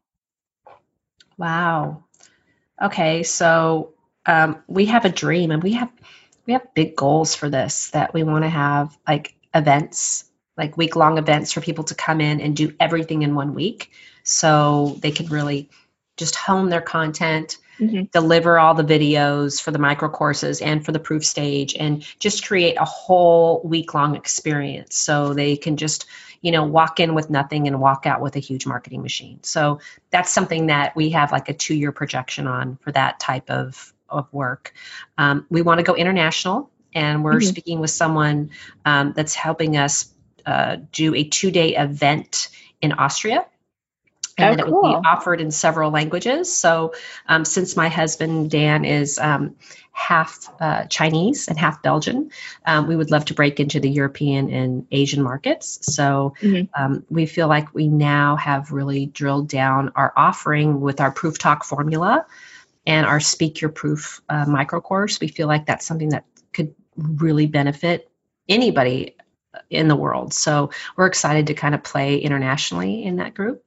Wow. 1.38 2.04
Okay, 2.82 3.24
so 3.24 3.94
um, 4.26 4.62
we 4.68 4.88
have 4.88 5.06
a 5.06 5.10
dream, 5.10 5.52
and 5.52 5.64
we 5.64 5.72
have 5.72 5.90
we 6.46 6.52
have 6.52 6.74
big 6.74 6.98
goals 6.98 7.34
for 7.34 7.50
this. 7.50 7.92
That 7.92 8.14
we 8.14 8.24
want 8.24 8.44
to 8.44 8.50
have 8.50 8.98
like 9.08 9.36
events, 9.54 10.26
like 10.58 10.76
week 10.76 10.98
long 10.98 11.18
events 11.18 11.54
for 11.54 11.62
people 11.62 11.86
to 11.86 11.96
come 11.96 12.20
in 12.20 12.42
and 12.42 12.54
do 12.54 12.74
everything 12.78 13.22
in 13.22 13.36
one 13.36 13.54
week 13.54 13.92
so 14.26 14.98
they 15.00 15.12
can 15.12 15.28
really 15.28 15.70
just 16.18 16.36
hone 16.36 16.70
their 16.70 16.82
content, 16.82 17.58
mm-hmm. 17.80 18.04
deliver 18.12 18.58
all 18.58 18.74
the 18.74 18.84
videos 18.84 19.62
for 19.62 19.72
the 19.72 19.80
micro 19.80 20.10
courses 20.10 20.62
and 20.62 20.84
for 20.84 20.92
the 20.92 21.00
proof 21.00 21.24
stage, 21.24 21.76
and 21.76 22.04
just 22.20 22.46
create 22.46 22.76
a 22.78 22.86
whole 22.86 23.62
week 23.64 23.94
long 23.94 24.16
experience 24.16 24.98
so 24.98 25.34
they 25.34 25.56
can 25.56 25.78
just 25.78 26.06
you 26.42 26.52
know 26.52 26.66
walk 26.66 27.00
in 27.00 27.14
with 27.14 27.30
nothing 27.30 27.68
and 27.68 27.80
walk 27.80 28.06
out 28.06 28.22
with 28.22 28.36
a 28.36 28.40
huge 28.40 28.66
marketing 28.66 29.02
machine. 29.02 29.40
So 29.44 29.80
that's 30.10 30.32
something 30.32 30.68
that 30.68 30.96
we 30.96 31.12
have 31.12 31.32
like 31.32 31.50
a 31.50 31.54
two 31.54 31.76
year 31.76 31.92
projection 31.92 32.48
on 32.48 32.78
for 32.78 32.92
that 32.92 33.20
type 33.20 33.50
of 33.50 33.94
of 34.10 34.32
work. 34.34 34.74
Um, 35.18 35.46
we 35.50 35.62
want 35.62 35.80
to 35.80 35.84
go 35.84 35.96
international, 35.96 36.72
and 36.94 37.24
we're 37.24 37.36
mm-hmm. 37.36 37.50
speaking 37.50 37.80
with 37.80 37.92
someone 37.92 38.52
um, 38.86 39.14
that's 39.16 39.36
helping 39.36 39.78
us 39.78 40.12
uh, 40.46 40.78
do 40.92 41.14
a 41.14 41.24
two 41.24 41.52
day 41.52 41.76
event 41.76 42.50
in 42.82 42.94
Austria 42.94 43.46
and 44.38 44.48
oh, 44.48 44.50
then 44.50 44.60
it 44.60 44.70
cool. 44.70 44.82
would 44.82 45.02
be 45.02 45.08
offered 45.08 45.40
in 45.40 45.52
several 45.52 45.92
languages. 45.92 46.56
So, 46.56 46.94
um, 47.28 47.46
since 47.46 47.78
my 47.78 47.88
husband 47.88 48.52
Dan 48.52 48.84
is 48.84 49.18
um, 49.18 49.56
half 49.92 50.50
uh, 50.60 50.86
Chinese 50.86 51.48
and 51.48 51.58
half 51.58 51.82
Belgian, 51.82 52.32
um, 52.66 52.88
we 52.88 52.96
would 52.98 53.12
love 53.12 53.26
to 53.26 53.34
break 53.34 53.62
into 53.62 53.80
the 53.80 53.90
European 53.90 54.50
and 54.50 54.88
Asian 54.92 55.24
markets. 55.24 55.80
So, 55.94 56.34
mm-hmm. 56.42 56.66
Um, 56.76 57.06
we 57.10 57.26
feel 57.26 57.48
like 57.48 57.74
we 57.74 57.88
now 57.88 58.36
have 58.36 58.72
really 58.72 59.06
drilled 59.06 59.48
down 59.48 59.94
our 59.96 60.12
offering 60.18 60.82
with 60.82 61.00
our 61.00 61.12
Proof 61.12 61.38
Talk 61.38 61.64
formula 61.64 62.26
and 62.86 63.06
our 63.06 63.22
Speak 63.22 63.62
Your 63.62 63.72
Proof 63.72 64.22
uh, 64.28 64.46
micro 64.46 64.82
course. 64.82 65.20
We 65.22 65.30
feel 65.30 65.48
like 65.48 65.66
that's 65.66 65.86
something 65.86 66.10
that 66.10 66.26
could 66.52 66.76
really 66.98 67.48
benefit 67.48 68.10
anybody 68.50 69.16
in 69.70 69.88
the 69.88 69.96
world. 69.96 70.34
So, 70.34 70.72
we're 70.98 71.08
excited 71.08 71.48
to 71.48 71.54
kind 71.54 71.74
of 71.74 71.84
play 71.84 72.18
internationally 72.18 73.06
in 73.06 73.16
that 73.18 73.34
group. 73.34 73.65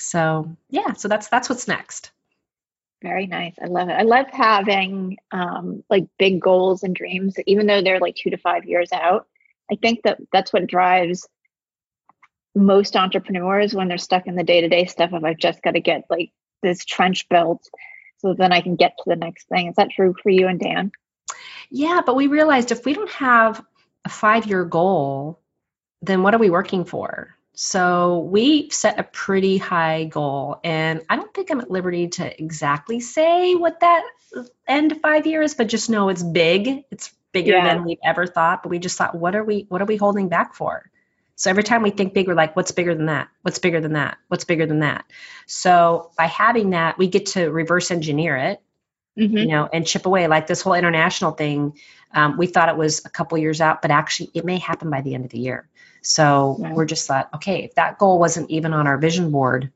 So 0.00 0.56
yeah, 0.70 0.94
so 0.94 1.08
that's 1.08 1.28
that's 1.28 1.48
what's 1.48 1.68
next. 1.68 2.10
Very 3.02 3.26
nice. 3.26 3.54
I 3.62 3.66
love 3.66 3.88
it. 3.88 3.94
I 3.94 4.02
love 4.02 4.26
having 4.30 5.18
um, 5.32 5.82
like 5.88 6.06
big 6.18 6.40
goals 6.40 6.82
and 6.82 6.94
dreams, 6.94 7.36
even 7.46 7.66
though 7.66 7.82
they're 7.82 8.00
like 8.00 8.14
two 8.14 8.30
to 8.30 8.36
five 8.36 8.64
years 8.64 8.92
out. 8.92 9.26
I 9.70 9.76
think 9.76 10.02
that 10.02 10.18
that's 10.32 10.52
what 10.52 10.66
drives 10.66 11.26
most 12.54 12.96
entrepreneurs 12.96 13.74
when 13.74 13.88
they're 13.88 13.96
stuck 13.96 14.26
in 14.26 14.34
the 14.34 14.42
day 14.42 14.60
to 14.60 14.68
day 14.68 14.84
stuff 14.84 15.12
of 15.12 15.24
I've 15.24 15.38
just 15.38 15.62
got 15.62 15.72
to 15.72 15.80
get 15.80 16.04
like 16.10 16.30
this 16.62 16.84
trench 16.84 17.28
built 17.28 17.66
so 18.18 18.34
then 18.34 18.52
I 18.52 18.60
can 18.60 18.76
get 18.76 18.96
to 18.98 19.04
the 19.06 19.16
next 19.16 19.48
thing. 19.48 19.68
Is 19.68 19.76
that 19.76 19.90
true 19.90 20.14
for 20.22 20.28
you 20.28 20.46
and 20.46 20.60
Dan? 20.60 20.92
Yeah, 21.70 22.02
but 22.04 22.16
we 22.16 22.26
realized 22.26 22.70
if 22.70 22.84
we 22.84 22.92
don't 22.92 23.10
have 23.10 23.64
a 24.04 24.08
five 24.08 24.46
year 24.46 24.64
goal, 24.64 25.40
then 26.02 26.22
what 26.22 26.34
are 26.34 26.38
we 26.38 26.50
working 26.50 26.84
for? 26.84 27.34
So 27.62 28.20
we 28.20 28.70
set 28.70 28.98
a 28.98 29.02
pretty 29.02 29.58
high 29.58 30.04
goal, 30.04 30.60
and 30.64 31.02
I 31.10 31.16
don't 31.16 31.32
think 31.34 31.50
I'm 31.50 31.60
at 31.60 31.70
liberty 31.70 32.08
to 32.08 32.42
exactly 32.42 33.00
say 33.00 33.54
what 33.54 33.80
that 33.80 34.02
end 34.66 34.98
five 35.02 35.26
years, 35.26 35.52
but 35.52 35.66
just 35.66 35.90
know 35.90 36.08
it's 36.08 36.22
big. 36.22 36.84
It's 36.90 37.12
bigger 37.32 37.52
yeah. 37.52 37.74
than 37.74 37.84
we've 37.84 37.98
ever 38.02 38.26
thought. 38.26 38.62
But 38.62 38.70
we 38.70 38.78
just 38.78 38.96
thought, 38.96 39.14
what 39.14 39.36
are 39.36 39.44
we? 39.44 39.66
What 39.68 39.82
are 39.82 39.84
we 39.84 39.96
holding 39.96 40.30
back 40.30 40.54
for? 40.54 40.90
So 41.36 41.50
every 41.50 41.62
time 41.62 41.82
we 41.82 41.90
think 41.90 42.14
big, 42.14 42.28
we're 42.28 42.34
like, 42.34 42.56
what's 42.56 42.72
bigger 42.72 42.94
than 42.94 43.06
that? 43.06 43.28
What's 43.42 43.58
bigger 43.58 43.82
than 43.82 43.92
that? 43.92 44.16
What's 44.28 44.44
bigger 44.44 44.64
than 44.64 44.78
that? 44.78 45.04
So 45.44 46.12
by 46.16 46.28
having 46.28 46.70
that, 46.70 46.96
we 46.96 47.08
get 47.08 47.26
to 47.26 47.50
reverse 47.50 47.90
engineer 47.90 48.38
it, 48.38 48.62
mm-hmm. 49.18 49.36
you 49.36 49.48
know, 49.48 49.68
and 49.70 49.86
chip 49.86 50.06
away. 50.06 50.28
Like 50.28 50.46
this 50.46 50.62
whole 50.62 50.72
international 50.72 51.32
thing, 51.32 51.78
um, 52.14 52.38
we 52.38 52.46
thought 52.46 52.70
it 52.70 52.78
was 52.78 53.04
a 53.04 53.10
couple 53.10 53.36
years 53.36 53.60
out, 53.60 53.82
but 53.82 53.90
actually 53.90 54.30
it 54.32 54.46
may 54.46 54.56
happen 54.56 54.88
by 54.88 55.02
the 55.02 55.14
end 55.14 55.26
of 55.26 55.30
the 55.30 55.40
year. 55.40 55.68
So 56.02 56.56
right. 56.58 56.74
we're 56.74 56.86
just 56.86 57.06
thought, 57.06 57.28
okay, 57.34 57.64
if 57.64 57.74
that 57.74 57.98
goal 57.98 58.18
wasn't 58.18 58.50
even 58.50 58.72
on 58.72 58.86
our 58.86 58.98
vision 58.98 59.30
board, 59.30 59.72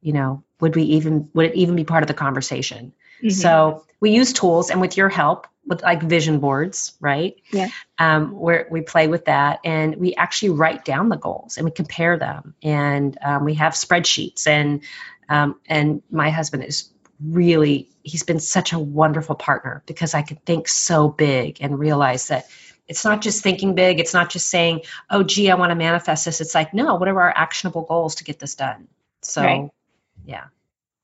you 0.00 0.12
know, 0.12 0.44
would 0.60 0.76
we 0.76 0.82
even 0.82 1.30
would 1.34 1.46
it 1.46 1.54
even 1.54 1.76
be 1.76 1.84
part 1.84 2.02
of 2.02 2.08
the 2.08 2.14
conversation? 2.14 2.92
Mm-hmm. 3.18 3.30
So 3.30 3.84
we 4.00 4.10
use 4.10 4.32
tools, 4.32 4.70
and 4.70 4.80
with 4.80 4.96
your 4.96 5.08
help, 5.08 5.46
with 5.66 5.82
like 5.82 6.02
vision 6.02 6.40
boards, 6.40 6.94
right? 7.00 7.36
Yeah. 7.52 7.68
Um, 7.98 8.32
where 8.32 8.66
we 8.70 8.80
play 8.80 9.08
with 9.08 9.26
that, 9.26 9.60
and 9.64 9.96
we 9.96 10.14
actually 10.14 10.50
write 10.50 10.84
down 10.84 11.08
the 11.08 11.16
goals 11.16 11.56
and 11.56 11.64
we 11.64 11.70
compare 11.70 12.18
them, 12.18 12.54
and 12.62 13.16
um, 13.22 13.44
we 13.44 13.54
have 13.54 13.74
spreadsheets, 13.74 14.46
and 14.46 14.82
um, 15.28 15.60
and 15.66 16.02
my 16.10 16.30
husband 16.30 16.64
is 16.64 16.90
really 17.22 17.90
he's 18.02 18.22
been 18.22 18.40
such 18.40 18.72
a 18.72 18.78
wonderful 18.78 19.34
partner 19.34 19.82
because 19.86 20.14
I 20.14 20.22
could 20.22 20.44
think 20.44 20.68
so 20.68 21.08
big 21.08 21.58
and 21.60 21.78
realize 21.78 22.28
that 22.28 22.46
it's 22.90 23.04
not 23.04 23.22
just 23.22 23.44
thinking 23.44 23.76
big. 23.76 24.00
It's 24.00 24.12
not 24.12 24.30
just 24.30 24.50
saying, 24.50 24.82
oh, 25.08 25.22
gee, 25.22 25.48
I 25.48 25.54
want 25.54 25.70
to 25.70 25.76
manifest 25.76 26.24
this. 26.24 26.40
It's 26.40 26.56
like, 26.56 26.74
no, 26.74 26.96
what 26.96 27.06
are 27.06 27.20
our 27.20 27.32
actionable 27.34 27.82
goals 27.82 28.16
to 28.16 28.24
get 28.24 28.40
this 28.40 28.56
done? 28.56 28.88
So, 29.22 29.42
right. 29.42 29.70
yeah. 30.26 30.46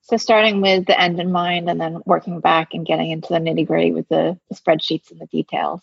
So, 0.02 0.16
starting 0.16 0.60
with 0.60 0.86
the 0.86 1.00
end 1.00 1.20
in 1.20 1.30
mind 1.30 1.70
and 1.70 1.80
then 1.80 2.02
working 2.04 2.40
back 2.40 2.74
and 2.74 2.84
getting 2.84 3.12
into 3.12 3.28
the 3.28 3.38
nitty 3.38 3.68
gritty 3.68 3.92
with 3.92 4.08
the, 4.08 4.36
the, 4.48 4.56
spreadsheets 4.56 5.12
and 5.12 5.20
the 5.20 5.26
details. 5.26 5.80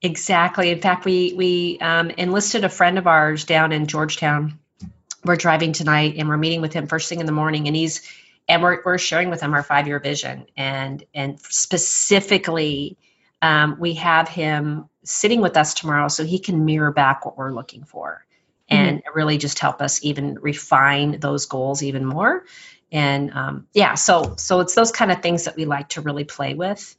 Exactly. 0.00 0.70
In 0.70 0.80
fact, 0.80 1.04
we, 1.04 1.34
we 1.36 1.78
um, 1.78 2.08
enlisted 2.08 2.64
a 2.64 2.70
friend 2.70 2.96
of 2.96 3.06
ours 3.06 3.44
down 3.44 3.72
in 3.72 3.86
Georgetown. 3.86 4.58
We're 5.26 5.36
driving 5.36 5.74
tonight 5.74 6.14
and 6.16 6.26
we're 6.26 6.38
meeting 6.38 6.62
with 6.62 6.72
him 6.72 6.86
first 6.86 7.10
thing 7.10 7.20
in 7.20 7.26
the 7.26 7.32
morning. 7.32 7.66
And 7.66 7.76
he's, 7.76 8.00
and 8.48 8.62
we're, 8.62 8.80
we're 8.82 8.96
sharing 8.96 9.28
with 9.28 9.42
him 9.42 9.52
our 9.52 9.62
five 9.62 9.88
year 9.88 9.98
vision 9.98 10.46
and, 10.56 11.04
and 11.14 11.38
specifically, 11.38 12.96
um, 13.42 13.76
we 13.78 13.94
have 13.94 14.26
him 14.26 14.88
sitting 15.04 15.40
with 15.40 15.56
us 15.56 15.74
tomorrow 15.74 16.08
so 16.08 16.24
he 16.24 16.38
can 16.38 16.64
mirror 16.64 16.92
back 16.92 17.24
what 17.24 17.36
we're 17.36 17.52
looking 17.52 17.84
for 17.84 18.24
and 18.68 18.98
mm-hmm. 18.98 19.16
really 19.16 19.38
just 19.38 19.58
help 19.58 19.82
us 19.82 20.02
even 20.02 20.38
refine 20.40 21.20
those 21.20 21.46
goals 21.46 21.82
even 21.82 22.04
more. 22.04 22.44
And 22.90 23.32
um, 23.32 23.66
yeah 23.72 23.94
so 23.94 24.34
so 24.38 24.60
it's 24.60 24.74
those 24.74 24.92
kind 24.92 25.10
of 25.12 25.22
things 25.22 25.44
that 25.44 25.56
we 25.56 25.64
like 25.64 25.90
to 25.90 26.00
really 26.00 26.24
play 26.24 26.54
with. 26.54 26.96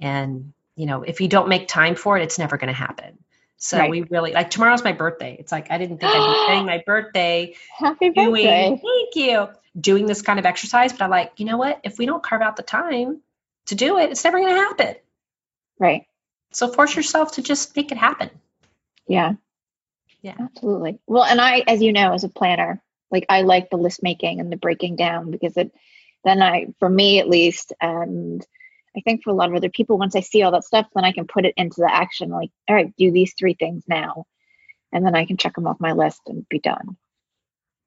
And 0.00 0.52
you 0.76 0.86
know 0.86 1.02
if 1.02 1.20
you 1.20 1.28
don't 1.28 1.48
make 1.48 1.68
time 1.68 1.94
for 1.94 2.18
it 2.18 2.22
it's 2.22 2.38
never 2.38 2.56
going 2.56 2.68
to 2.68 2.78
happen. 2.78 3.18
So 3.60 3.76
right. 3.76 3.90
we 3.90 4.02
really 4.02 4.32
like 4.32 4.50
tomorrow's 4.50 4.84
my 4.84 4.92
birthday. 4.92 5.36
It's 5.38 5.50
like 5.50 5.70
i 5.70 5.78
didn't 5.78 5.98
think 5.98 6.12
i'd 6.14 6.32
be 6.32 6.42
spending 6.44 6.66
my 6.66 6.82
birthday 6.86 7.54
happy 7.76 8.10
doing, 8.10 8.44
birthday. 8.44 8.80
Thank 8.82 9.16
you. 9.16 9.48
Doing 9.78 10.06
this 10.06 10.22
kind 10.22 10.38
of 10.38 10.46
exercise 10.46 10.92
but 10.92 11.02
i'm 11.02 11.10
like 11.10 11.32
you 11.36 11.46
know 11.46 11.56
what? 11.56 11.80
If 11.82 11.98
we 11.98 12.06
don't 12.06 12.22
carve 12.22 12.42
out 12.42 12.56
the 12.56 12.62
time 12.62 13.20
to 13.66 13.74
do 13.74 13.98
it 13.98 14.10
it's 14.10 14.22
never 14.22 14.38
going 14.38 14.54
to 14.54 14.60
happen. 14.60 14.94
Right 15.80 16.06
so 16.52 16.68
force 16.68 16.94
yourself 16.94 17.32
to 17.32 17.42
just 17.42 17.74
make 17.76 17.92
it 17.92 17.98
happen. 17.98 18.30
Yeah. 19.06 19.32
Yeah. 20.22 20.34
Absolutely. 20.38 20.98
Well, 21.06 21.24
and 21.24 21.40
I, 21.40 21.62
as 21.66 21.82
you 21.82 21.92
know, 21.92 22.12
as 22.12 22.24
a 22.24 22.28
planner, 22.28 22.82
like 23.10 23.26
I 23.28 23.42
like 23.42 23.70
the 23.70 23.76
list 23.76 24.02
making 24.02 24.40
and 24.40 24.50
the 24.50 24.56
breaking 24.56 24.96
down 24.96 25.30
because 25.30 25.56
it, 25.56 25.72
then 26.24 26.42
I, 26.42 26.66
for 26.78 26.88
me 26.88 27.20
at 27.20 27.28
least, 27.28 27.72
and 27.80 28.44
I 28.96 29.00
think 29.00 29.22
for 29.22 29.30
a 29.30 29.34
lot 29.34 29.48
of 29.48 29.54
other 29.54 29.70
people, 29.70 29.98
once 29.98 30.16
I 30.16 30.20
see 30.20 30.42
all 30.42 30.50
that 30.52 30.64
stuff, 30.64 30.86
then 30.94 31.04
I 31.04 31.12
can 31.12 31.26
put 31.26 31.46
it 31.46 31.54
into 31.56 31.80
the 31.80 31.92
action. 31.92 32.30
Like, 32.30 32.50
all 32.68 32.74
right, 32.74 32.92
do 32.96 33.12
these 33.12 33.34
three 33.38 33.54
things 33.54 33.84
now. 33.86 34.24
And 34.92 35.04
then 35.04 35.14
I 35.14 35.26
can 35.26 35.36
check 35.36 35.54
them 35.54 35.66
off 35.66 35.80
my 35.80 35.92
list 35.92 36.22
and 36.26 36.48
be 36.48 36.58
done. 36.58 36.96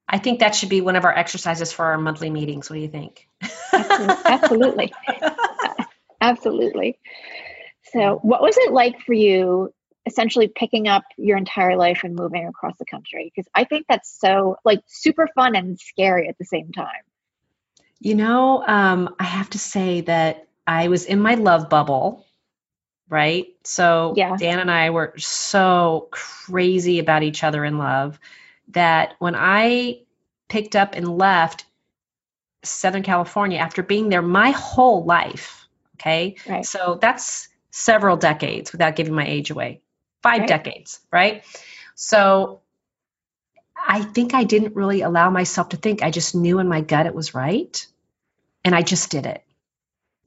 I 0.07 0.17
think 0.17 0.39
that 0.39 0.55
should 0.55 0.69
be 0.69 0.81
one 0.81 0.95
of 0.95 1.05
our 1.05 1.17
exercises 1.17 1.71
for 1.71 1.85
our 1.85 1.97
monthly 1.97 2.29
meetings. 2.29 2.69
What 2.69 2.75
do 2.75 2.81
you 2.81 2.89
think? 2.89 3.27
Absolutely. 3.73 4.93
Absolutely. 6.21 6.99
So, 7.91 8.19
what 8.21 8.41
was 8.41 8.57
it 8.57 8.71
like 8.71 9.01
for 9.01 9.13
you 9.13 9.73
essentially 10.05 10.47
picking 10.47 10.87
up 10.87 11.03
your 11.17 11.37
entire 11.37 11.75
life 11.75 12.01
and 12.03 12.15
moving 12.15 12.47
across 12.47 12.77
the 12.77 12.85
country? 12.85 13.31
Because 13.33 13.49
I 13.53 13.65
think 13.65 13.85
that's 13.87 14.17
so 14.19 14.57
like 14.63 14.81
super 14.87 15.27
fun 15.35 15.55
and 15.55 15.79
scary 15.79 16.27
at 16.27 16.37
the 16.37 16.45
same 16.45 16.71
time. 16.71 17.03
You 17.99 18.15
know, 18.15 18.65
um, 18.65 19.15
I 19.19 19.25
have 19.25 19.49
to 19.51 19.59
say 19.59 20.01
that 20.01 20.47
I 20.65 20.87
was 20.87 21.05
in 21.05 21.19
my 21.19 21.35
love 21.35 21.69
bubble, 21.69 22.25
right? 23.09 23.47
So, 23.63 24.13
yeah. 24.15 24.37
Dan 24.37 24.59
and 24.59 24.71
I 24.71 24.89
were 24.89 25.13
so 25.17 26.07
crazy 26.09 26.99
about 26.99 27.23
each 27.23 27.43
other 27.43 27.63
in 27.63 27.77
love 27.77 28.19
that 28.69 29.15
when 29.19 29.35
I 29.35 30.01
picked 30.49 30.75
up 30.75 30.95
and 30.95 31.17
left 31.17 31.65
Southern 32.63 33.03
California 33.03 33.59
after 33.59 33.83
being 33.83 34.09
there 34.09 34.21
my 34.21 34.51
whole 34.51 35.03
life, 35.03 35.67
okay? 35.95 36.37
Right. 36.47 36.65
So, 36.65 36.97
that's 36.99 37.49
several 37.71 38.17
decades 38.17 38.71
without 38.71 38.95
giving 38.95 39.13
my 39.13 39.25
age 39.25 39.49
away. 39.49 39.81
Five 40.21 40.41
right. 40.41 40.47
decades, 40.47 40.99
right? 41.11 41.43
So 41.95 42.61
I 43.75 44.03
think 44.03 44.33
I 44.33 44.43
didn't 44.43 44.75
really 44.75 45.01
allow 45.01 45.29
myself 45.29 45.69
to 45.69 45.77
think. 45.77 46.03
I 46.03 46.11
just 46.11 46.35
knew 46.35 46.59
in 46.59 46.67
my 46.67 46.81
gut 46.81 47.07
it 47.07 47.15
was 47.15 47.33
right. 47.33 47.85
And 48.63 48.75
I 48.75 48.83
just 48.83 49.09
did 49.09 49.25
it. 49.25 49.43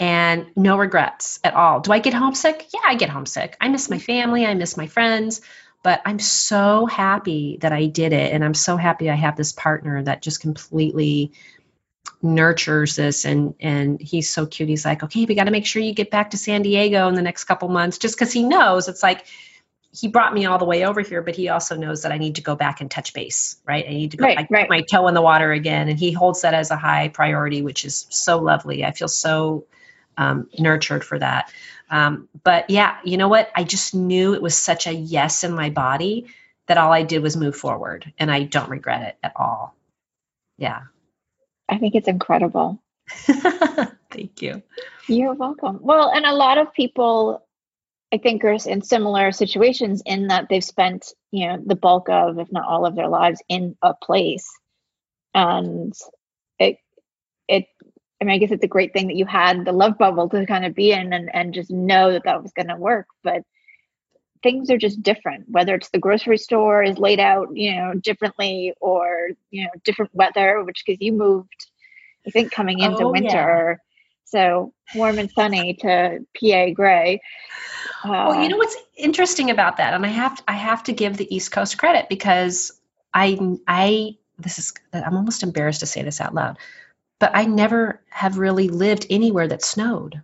And 0.00 0.46
no 0.56 0.76
regrets 0.76 1.38
at 1.44 1.54
all. 1.54 1.80
Do 1.80 1.92
I 1.92 2.00
get 2.00 2.14
homesick? 2.14 2.66
Yeah, 2.74 2.80
I 2.84 2.96
get 2.96 3.10
homesick. 3.10 3.56
I 3.60 3.68
miss 3.68 3.88
my 3.88 4.00
family. 4.00 4.44
I 4.44 4.54
miss 4.54 4.76
my 4.76 4.88
friends. 4.88 5.40
But 5.84 6.00
I'm 6.04 6.18
so 6.18 6.86
happy 6.86 7.58
that 7.60 7.72
I 7.72 7.86
did 7.86 8.12
it. 8.12 8.32
And 8.32 8.44
I'm 8.44 8.54
so 8.54 8.76
happy 8.76 9.08
I 9.08 9.14
have 9.14 9.36
this 9.36 9.52
partner 9.52 10.02
that 10.02 10.22
just 10.22 10.40
completely 10.40 11.32
nurtures 12.24 12.96
this 12.96 13.24
and 13.26 13.54
and 13.60 14.00
he's 14.00 14.30
so 14.30 14.46
cute 14.46 14.68
he's 14.68 14.84
like 14.84 15.02
okay 15.02 15.26
we 15.26 15.34
got 15.34 15.44
to 15.44 15.50
make 15.50 15.66
sure 15.66 15.82
you 15.82 15.94
get 15.94 16.10
back 16.10 16.30
to 16.30 16.38
san 16.38 16.62
diego 16.62 17.06
in 17.08 17.14
the 17.14 17.22
next 17.22 17.44
couple 17.44 17.68
months 17.68 17.98
just 17.98 18.16
because 18.16 18.32
he 18.32 18.42
knows 18.42 18.88
it's 18.88 19.02
like 19.02 19.26
he 19.94 20.08
brought 20.08 20.34
me 20.34 20.44
all 20.46 20.58
the 20.58 20.64
way 20.64 20.84
over 20.84 21.02
here, 21.02 21.22
but 21.22 21.36
he 21.36 21.48
also 21.48 21.76
knows 21.76 22.02
that 22.02 22.10
I 22.10 22.18
need 22.18 22.34
to 22.36 22.42
go 22.42 22.56
back 22.56 22.80
and 22.80 22.90
touch 22.90 23.14
base, 23.14 23.56
right? 23.64 23.84
I 23.86 23.90
need 23.90 24.10
to 24.10 24.16
go 24.16 24.24
Right, 24.24 24.36
I 24.36 24.46
right. 24.50 24.64
put 24.64 24.70
my 24.70 24.80
toe 24.80 25.06
in 25.06 25.14
the 25.14 25.22
water 25.22 25.52
again, 25.52 25.88
and 25.88 25.96
he 25.96 26.10
holds 26.10 26.42
that 26.42 26.52
as 26.52 26.72
a 26.72 26.76
high 26.76 27.08
priority, 27.08 27.62
which 27.62 27.84
is 27.84 28.06
so 28.10 28.38
lovely. 28.38 28.84
I 28.84 28.90
feel 28.90 29.06
so 29.06 29.66
um, 30.16 30.48
nurtured 30.58 31.04
for 31.04 31.18
that. 31.20 31.52
Um, 31.90 32.28
but 32.42 32.70
yeah, 32.70 32.98
you 33.04 33.16
know 33.18 33.28
what? 33.28 33.52
I 33.54 33.62
just 33.62 33.94
knew 33.94 34.34
it 34.34 34.42
was 34.42 34.56
such 34.56 34.88
a 34.88 34.92
yes 34.92 35.44
in 35.44 35.54
my 35.54 35.70
body 35.70 36.26
that 36.66 36.78
all 36.78 36.92
I 36.92 37.04
did 37.04 37.22
was 37.22 37.36
move 37.36 37.54
forward, 37.54 38.12
and 38.18 38.32
I 38.32 38.42
don't 38.42 38.70
regret 38.70 39.02
it 39.02 39.18
at 39.22 39.32
all. 39.36 39.76
Yeah. 40.58 40.80
I 41.68 41.78
think 41.78 41.94
it's 41.94 42.08
incredible. 42.08 42.82
Thank 43.08 44.42
you. 44.42 44.62
You're 45.08 45.34
welcome. 45.34 45.80
Well, 45.82 46.10
and 46.10 46.24
a 46.24 46.34
lot 46.34 46.58
of 46.58 46.72
people, 46.72 47.46
I 48.12 48.18
think, 48.18 48.44
are 48.44 48.56
in 48.66 48.82
similar 48.82 49.32
situations 49.32 50.02
in 50.06 50.28
that 50.28 50.48
they've 50.48 50.64
spent, 50.64 51.12
you 51.30 51.48
know, 51.48 51.62
the 51.64 51.76
bulk 51.76 52.08
of, 52.08 52.38
if 52.38 52.50
not 52.52 52.66
all 52.66 52.86
of 52.86 52.94
their 52.94 53.08
lives 53.08 53.42
in 53.48 53.76
a 53.82 53.94
place. 53.94 54.48
And 55.34 55.92
it, 56.58 56.78
it, 57.48 57.66
I 58.20 58.24
mean, 58.24 58.34
I 58.34 58.38
guess 58.38 58.52
it's 58.52 58.64
a 58.64 58.68
great 58.68 58.92
thing 58.92 59.08
that 59.08 59.16
you 59.16 59.26
had 59.26 59.64
the 59.64 59.72
love 59.72 59.98
bubble 59.98 60.28
to 60.28 60.46
kind 60.46 60.64
of 60.64 60.74
be 60.74 60.92
in 60.92 61.12
and, 61.12 61.34
and 61.34 61.52
just 61.52 61.70
know 61.70 62.12
that 62.12 62.24
that 62.24 62.42
was 62.42 62.52
going 62.52 62.68
to 62.68 62.76
work. 62.76 63.06
But 63.22 63.42
things 64.44 64.70
are 64.70 64.78
just 64.78 65.02
different, 65.02 65.46
whether 65.50 65.74
it's 65.74 65.90
the 65.90 65.98
grocery 65.98 66.38
store 66.38 66.84
is 66.84 66.98
laid 67.00 67.20
out, 67.20 67.48
you 67.56 67.74
know, 67.76 67.94
differently 67.94 68.74
or, 68.80 69.30
you 69.50 69.64
know, 69.64 69.70
different 69.84 70.14
weather, 70.14 70.62
which 70.64 70.84
because 70.86 71.00
you 71.02 71.12
moved, 71.14 71.66
I 72.28 72.30
think, 72.30 72.52
coming 72.52 72.80
into 72.80 73.06
Oh, 73.06 73.14
yeah. 73.14 73.32
winter. 73.32 73.80
So 74.26 74.74
warm 74.94 75.18
and 75.18 75.30
sunny 75.32 75.74
to 75.82 76.20
PA 76.40 76.70
gray. 76.74 77.22
Uh, 78.04 78.10
Well, 78.28 78.42
you 78.42 78.50
know 78.50 78.58
what's 78.58 78.76
interesting 78.96 79.50
about 79.50 79.78
that, 79.78 79.94
and 79.94 80.06
I 80.06 80.10
have 80.10 80.42
I 80.48 80.54
have 80.54 80.84
to 80.84 80.92
give 80.92 81.16
the 81.16 81.34
East 81.34 81.52
Coast 81.52 81.78
credit 81.78 82.08
because 82.10 82.72
I 83.14 83.38
I 83.66 84.16
this 84.38 84.58
is 84.58 84.74
I'm 84.92 85.16
almost 85.16 85.42
embarrassed 85.42 85.80
to 85.80 85.86
say 85.86 86.02
this 86.02 86.20
out 86.20 86.34
loud, 86.34 86.58
but 87.20 87.32
I 87.34 87.46
never 87.46 88.02
have 88.10 88.38
really 88.38 88.68
lived 88.68 89.06
anywhere 89.10 89.48
that 89.48 89.64
snowed 89.64 90.22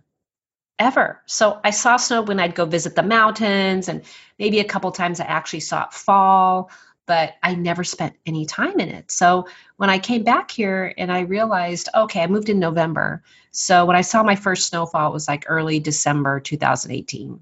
ever. 0.81 1.21
So 1.25 1.59
I 1.63 1.69
saw 1.69 1.97
snow 1.97 2.23
when 2.23 2.39
I'd 2.39 2.55
go 2.55 2.65
visit 2.65 2.95
the 2.95 3.03
mountains, 3.03 3.87
and 3.87 4.03
maybe 4.39 4.59
a 4.59 4.65
couple 4.65 4.91
times 4.91 5.19
I 5.19 5.25
actually 5.25 5.61
saw 5.61 5.85
it 5.85 5.93
fall, 5.93 6.71
but 7.05 7.33
I 7.43 7.55
never 7.55 7.83
spent 7.83 8.15
any 8.25 8.45
time 8.45 8.79
in 8.79 8.89
it. 8.89 9.11
So 9.11 9.47
when 9.77 9.89
I 9.89 9.99
came 9.99 10.23
back 10.23 10.51
here 10.51 10.93
and 10.97 11.11
I 11.11 11.21
realized, 11.21 11.89
okay, 11.93 12.21
I 12.21 12.27
moved 12.27 12.49
in 12.49 12.59
November. 12.59 13.23
So 13.51 13.85
when 13.85 13.95
I 13.95 14.01
saw 14.01 14.23
my 14.23 14.35
first 14.35 14.67
snowfall, 14.67 15.09
it 15.09 15.13
was 15.13 15.27
like 15.27 15.45
early 15.47 15.79
December 15.79 16.39
2018. 16.39 17.41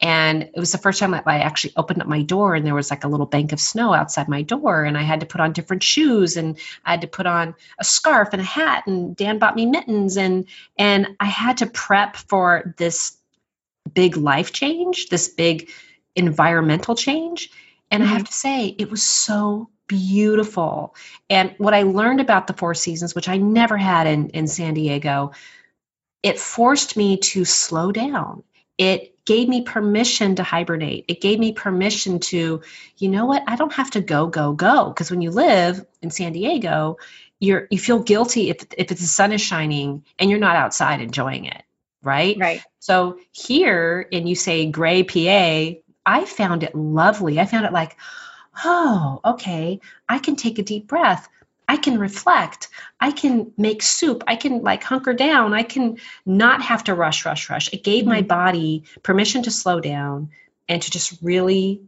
And 0.00 0.42
it 0.42 0.56
was 0.56 0.72
the 0.72 0.78
first 0.78 0.98
time 0.98 1.12
that 1.12 1.22
I 1.26 1.38
actually 1.38 1.74
opened 1.76 2.02
up 2.02 2.08
my 2.08 2.22
door 2.22 2.54
and 2.54 2.66
there 2.66 2.74
was 2.74 2.90
like 2.90 3.04
a 3.04 3.08
little 3.08 3.26
bank 3.26 3.52
of 3.52 3.60
snow 3.60 3.94
outside 3.94 4.28
my 4.28 4.42
door. 4.42 4.84
And 4.84 4.98
I 4.98 5.02
had 5.02 5.20
to 5.20 5.26
put 5.26 5.40
on 5.40 5.52
different 5.52 5.82
shoes 5.82 6.36
and 6.36 6.58
I 6.84 6.92
had 6.92 7.02
to 7.02 7.06
put 7.06 7.26
on 7.26 7.54
a 7.78 7.84
scarf 7.84 8.30
and 8.32 8.42
a 8.42 8.44
hat. 8.44 8.86
And 8.86 9.14
Dan 9.16 9.38
bought 9.38 9.56
me 9.56 9.66
mittens. 9.66 10.16
And 10.16 10.46
and 10.76 11.16
I 11.20 11.26
had 11.26 11.58
to 11.58 11.66
prep 11.66 12.16
for 12.16 12.74
this 12.76 13.16
big 13.92 14.16
life 14.16 14.52
change, 14.52 15.08
this 15.08 15.28
big 15.28 15.70
environmental 16.16 16.96
change. 16.96 17.50
And 17.90 18.02
I 18.02 18.06
have 18.06 18.22
mm-hmm. 18.22 18.24
to 18.24 18.32
say, 18.32 18.66
it 18.66 18.90
was 18.90 19.02
so 19.02 19.70
beautiful. 19.86 20.94
And 21.30 21.54
what 21.58 21.74
I 21.74 21.82
learned 21.82 22.20
about 22.20 22.46
the 22.46 22.54
Four 22.54 22.74
Seasons, 22.74 23.14
which 23.14 23.28
I 23.28 23.36
never 23.36 23.76
had 23.76 24.06
in, 24.06 24.30
in 24.30 24.46
San 24.46 24.74
Diego, 24.74 25.32
it 26.22 26.38
forced 26.38 26.96
me 26.96 27.18
to 27.18 27.44
slow 27.44 27.92
down. 27.92 28.42
It 28.78 29.24
gave 29.24 29.48
me 29.48 29.62
permission 29.62 30.36
to 30.36 30.42
hibernate. 30.42 31.06
It 31.08 31.20
gave 31.20 31.38
me 31.38 31.52
permission 31.52 32.20
to, 32.20 32.62
you 32.98 33.08
know 33.08 33.26
what, 33.26 33.44
I 33.46 33.56
don't 33.56 33.72
have 33.72 33.92
to 33.92 34.00
go, 34.00 34.26
go, 34.26 34.52
go. 34.52 34.88
Because 34.88 35.10
when 35.10 35.22
you 35.22 35.30
live 35.30 35.84
in 36.02 36.10
San 36.10 36.32
Diego, 36.32 36.98
you're 37.40 37.66
you 37.70 37.78
feel 37.78 38.00
guilty 38.00 38.50
if 38.50 38.64
if 38.76 38.88
the 38.88 38.96
sun 38.96 39.32
is 39.32 39.40
shining 39.40 40.04
and 40.18 40.30
you're 40.30 40.38
not 40.38 40.56
outside 40.56 41.00
enjoying 41.00 41.46
it, 41.46 41.62
right? 42.02 42.36
right. 42.38 42.62
So 42.78 43.18
here, 43.32 44.06
and 44.12 44.28
you 44.28 44.34
say 44.34 44.70
gray 44.70 45.02
PA, 45.02 45.80
I 46.06 46.24
found 46.24 46.62
it 46.62 46.74
lovely. 46.74 47.40
I 47.40 47.46
found 47.46 47.66
it 47.66 47.72
like, 47.72 47.96
oh, 48.64 49.20
okay, 49.24 49.80
I 50.08 50.18
can 50.18 50.36
take 50.36 50.58
a 50.58 50.62
deep 50.62 50.86
breath. 50.86 51.28
I 51.66 51.76
can 51.76 51.98
reflect. 51.98 52.68
I 53.00 53.10
can 53.10 53.52
make 53.56 53.82
soup. 53.82 54.24
I 54.26 54.36
can 54.36 54.62
like 54.62 54.82
hunker 54.82 55.14
down. 55.14 55.54
I 55.54 55.62
can 55.62 55.98
not 56.26 56.62
have 56.62 56.84
to 56.84 56.94
rush, 56.94 57.24
rush, 57.24 57.48
rush. 57.48 57.72
It 57.72 57.84
gave 57.84 58.06
my 58.06 58.20
mm-hmm. 58.20 58.28
body 58.28 58.84
permission 59.02 59.42
to 59.44 59.50
slow 59.50 59.80
down 59.80 60.30
and 60.68 60.82
to 60.82 60.90
just 60.90 61.22
really 61.22 61.82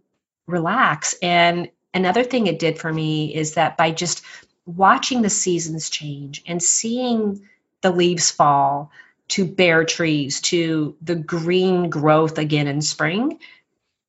relax. 0.47 1.15
And 1.21 1.71
another 1.93 2.25
thing 2.25 2.47
it 2.47 2.59
did 2.59 2.79
for 2.79 2.93
me 2.93 3.35
is 3.35 3.55
that 3.55 3.77
by 3.77 3.91
just 3.91 4.23
watching 4.65 5.23
the 5.23 5.31
seasons 5.31 5.91
change 5.91 6.43
and 6.47 6.63
seeing 6.63 7.47
the 7.83 7.91
leaves 7.91 8.31
fall, 8.31 8.91
to 9.29 9.45
bare 9.45 9.85
trees 9.85 10.41
to 10.41 10.97
the 11.03 11.17
green 11.17 11.91
growth 11.91 12.39
again 12.39 12.69
in 12.69 12.81
spring, 12.81 13.39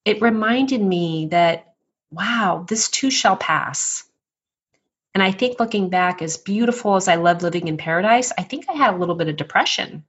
it 0.05 0.21
reminded 0.21 0.81
me 0.81 1.27
that, 1.31 1.73
wow, 2.11 2.65
this 2.67 2.89
too 2.89 3.09
shall 3.09 3.35
pass. 3.35 4.03
And 5.17 5.23
I 5.23 5.31
think 5.31 5.59
looking 5.59 5.89
back, 5.89 6.21
as 6.21 6.37
beautiful 6.37 6.95
as 6.95 7.07
I 7.07 7.15
love 7.15 7.41
living 7.41 7.67
in 7.67 7.77
paradise, 7.77 8.31
I 8.37 8.43
think 8.43 8.65
I 8.69 8.73
had 8.73 8.93
a 8.93 8.97
little 8.97 9.15
bit 9.15 9.27
of 9.27 9.35
depression 9.35 10.03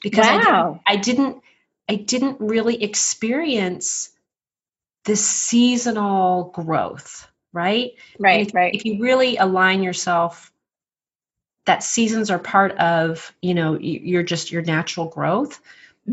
because 0.00 0.24
I, 0.24 0.38
didn't, 0.38 0.80
I 0.86 0.96
didn't 0.96 1.42
I 1.88 1.94
didn't 1.96 2.36
really 2.38 2.84
experience 2.84 4.10
this 5.06 5.26
seasonal 5.26 6.52
growth, 6.54 7.28
right? 7.52 7.94
Right. 8.20 8.46
if, 8.46 8.54
Right. 8.54 8.72
if 8.72 8.84
you 8.84 9.02
really 9.02 9.38
align 9.38 9.82
yourself 9.82 10.52
that 11.66 11.82
seasons 11.82 12.30
are 12.30 12.38
part 12.38 12.76
of 12.76 13.34
you 13.42 13.54
know 13.54 13.76
your 13.76 14.22
just 14.22 14.52
your 14.52 14.62
natural 14.62 15.06
growth 15.08 15.60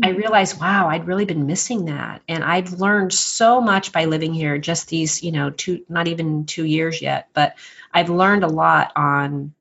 i 0.02 0.08
Mhm. 0.10 0.16
realized 0.16 0.60
wow 0.60 0.88
i'd 0.88 1.06
really 1.06 1.24
been 1.24 1.46
missing 1.46 1.86
that. 1.86 2.22
And 2.28 2.44
i've 2.44 2.74
learned 2.74 3.12
so 3.12 3.60
much 3.60 3.92
by 3.92 4.04
living 4.04 4.34
here 4.34 4.58
just 4.58 4.88
these 4.88 5.22
you 5.22 5.32
know 5.32 5.50
two 5.50 5.84
not 5.88 6.08
even 6.08 6.46
two 6.46 6.64
years 6.64 7.02
yet 7.02 7.28
but 7.32 7.56
i've 7.92 8.10
learned 8.10 8.44
a 8.44 8.48
lot 8.48 8.92
on 8.96 9.52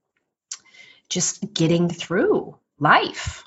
just 1.09 1.53
getting 1.53 1.89
through 1.89 2.55
life 2.79 3.43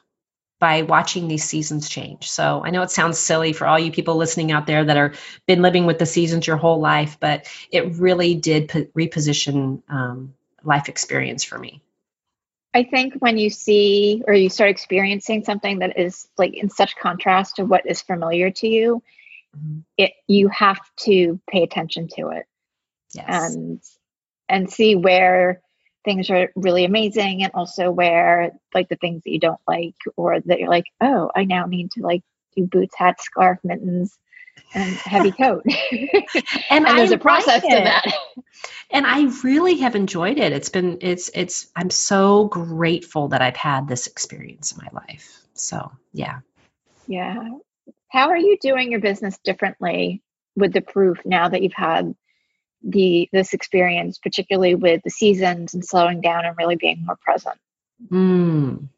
by 0.58 0.82
watching 0.82 1.26
these 1.28 1.44
seasons 1.44 1.88
change. 1.88 2.30
So 2.30 2.62
i 2.64 2.70
know 2.70 2.82
it 2.82 2.90
sounds 2.90 3.18
silly 3.18 3.52
for 3.52 3.66
all 3.66 3.78
you 3.78 3.92
people 3.92 4.16
listening 4.16 4.52
out 4.52 4.66
there 4.66 4.84
that 4.84 4.96
are 4.96 5.14
been 5.46 5.62
living 5.62 5.86
with 5.86 5.98
the 5.98 6.06
seasons 6.06 6.46
your 6.46 6.56
whole 6.56 6.80
life 6.80 7.16
but 7.20 7.46
it 7.70 7.96
really 7.96 8.34
did 8.34 8.68
po- 8.68 8.86
reposition 8.96 9.82
um, 9.88 10.34
life 10.64 10.88
experience 10.88 11.44
for 11.44 11.58
me 11.58 11.82
I 12.74 12.84
think 12.84 13.14
when 13.18 13.36
you 13.36 13.50
see 13.50 14.22
or 14.26 14.34
you 14.34 14.48
start 14.48 14.70
experiencing 14.70 15.44
something 15.44 15.80
that 15.80 15.98
is 15.98 16.28
like 16.38 16.54
in 16.54 16.70
such 16.70 16.96
contrast 16.96 17.56
to 17.56 17.64
what 17.64 17.86
is 17.86 18.00
familiar 18.02 18.50
to 18.50 18.68
you, 18.68 19.02
Mhm. 19.56 19.84
it 19.98 20.12
you 20.26 20.48
have 20.48 20.80
to 21.00 21.38
pay 21.50 21.62
attention 21.62 22.08
to 22.16 22.28
it. 22.28 22.46
Yes. 23.14 23.54
And 23.54 23.80
and 24.48 24.70
see 24.70 24.94
where 24.96 25.60
things 26.04 26.30
are 26.30 26.50
really 26.56 26.84
amazing 26.84 27.42
and 27.42 27.52
also 27.54 27.90
where 27.90 28.52
like 28.74 28.88
the 28.88 28.96
things 28.96 29.22
that 29.24 29.30
you 29.30 29.38
don't 29.38 29.60
like 29.68 29.94
or 30.16 30.40
that 30.40 30.58
you're 30.58 30.68
like, 30.68 30.86
oh, 31.00 31.30
I 31.34 31.44
now 31.44 31.66
need 31.66 31.90
to 31.92 32.02
like 32.02 32.22
do 32.56 32.66
boots, 32.66 32.94
hat, 32.96 33.20
scarf, 33.20 33.58
mittens, 33.62 34.18
and 34.74 34.90
heavy 34.96 35.32
coat. 35.42 35.64
and 36.70 36.86
I 36.86 36.96
there's 36.96 37.10
a 37.10 37.14
like 37.14 37.20
process 37.22 37.62
to 37.62 37.68
that. 37.68 38.04
and 38.90 39.06
i 39.06 39.24
really 39.44 39.78
have 39.78 39.94
enjoyed 39.96 40.38
it 40.38 40.52
it's 40.52 40.68
been 40.70 40.98
it's 41.02 41.30
it's 41.34 41.68
i'm 41.76 41.90
so 41.90 42.46
grateful 42.46 43.28
that 43.28 43.42
i've 43.42 43.56
had 43.56 43.88
this 43.88 44.06
experience 44.06 44.72
in 44.72 44.78
my 44.78 44.88
life 44.92 45.40
so 45.54 45.92
yeah 46.12 46.40
Yeah. 47.06 47.48
How 48.08 48.28
are 48.30 48.36
you 48.38 48.58
doing 48.60 48.90
your 48.90 49.00
business 49.00 49.38
differently 49.44 50.22
with 50.56 50.72
the 50.72 50.80
proof 50.82 51.18
now 51.24 51.48
that 51.48 51.62
you've 51.62 51.72
had 51.74 52.14
the 52.82 53.28
this 53.32 53.54
experience, 53.54 54.18
particularly 54.18 54.74
with 54.74 55.02
the 55.04 55.10
seasons 55.10 55.74
and 55.74 55.84
slowing 55.84 56.20
down 56.20 56.44
and 56.44 56.56
really 56.58 56.76
being 56.76 57.04
more 57.06 57.16
present? 57.22 57.56
Mm. 58.10 58.88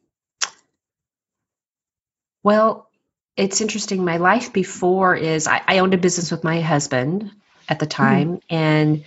Well, 2.42 2.88
it's 3.36 3.60
interesting. 3.60 4.04
My 4.04 4.18
life 4.18 4.52
before 4.52 5.14
is 5.16 5.46
I, 5.46 5.60
I 5.66 5.78
owned 5.78 5.94
a 5.94 5.98
business 5.98 6.30
with 6.30 6.44
my 6.44 6.60
husband 6.60 7.30
at 7.68 7.78
the 7.78 7.86
time, 7.86 8.40
and 8.50 9.04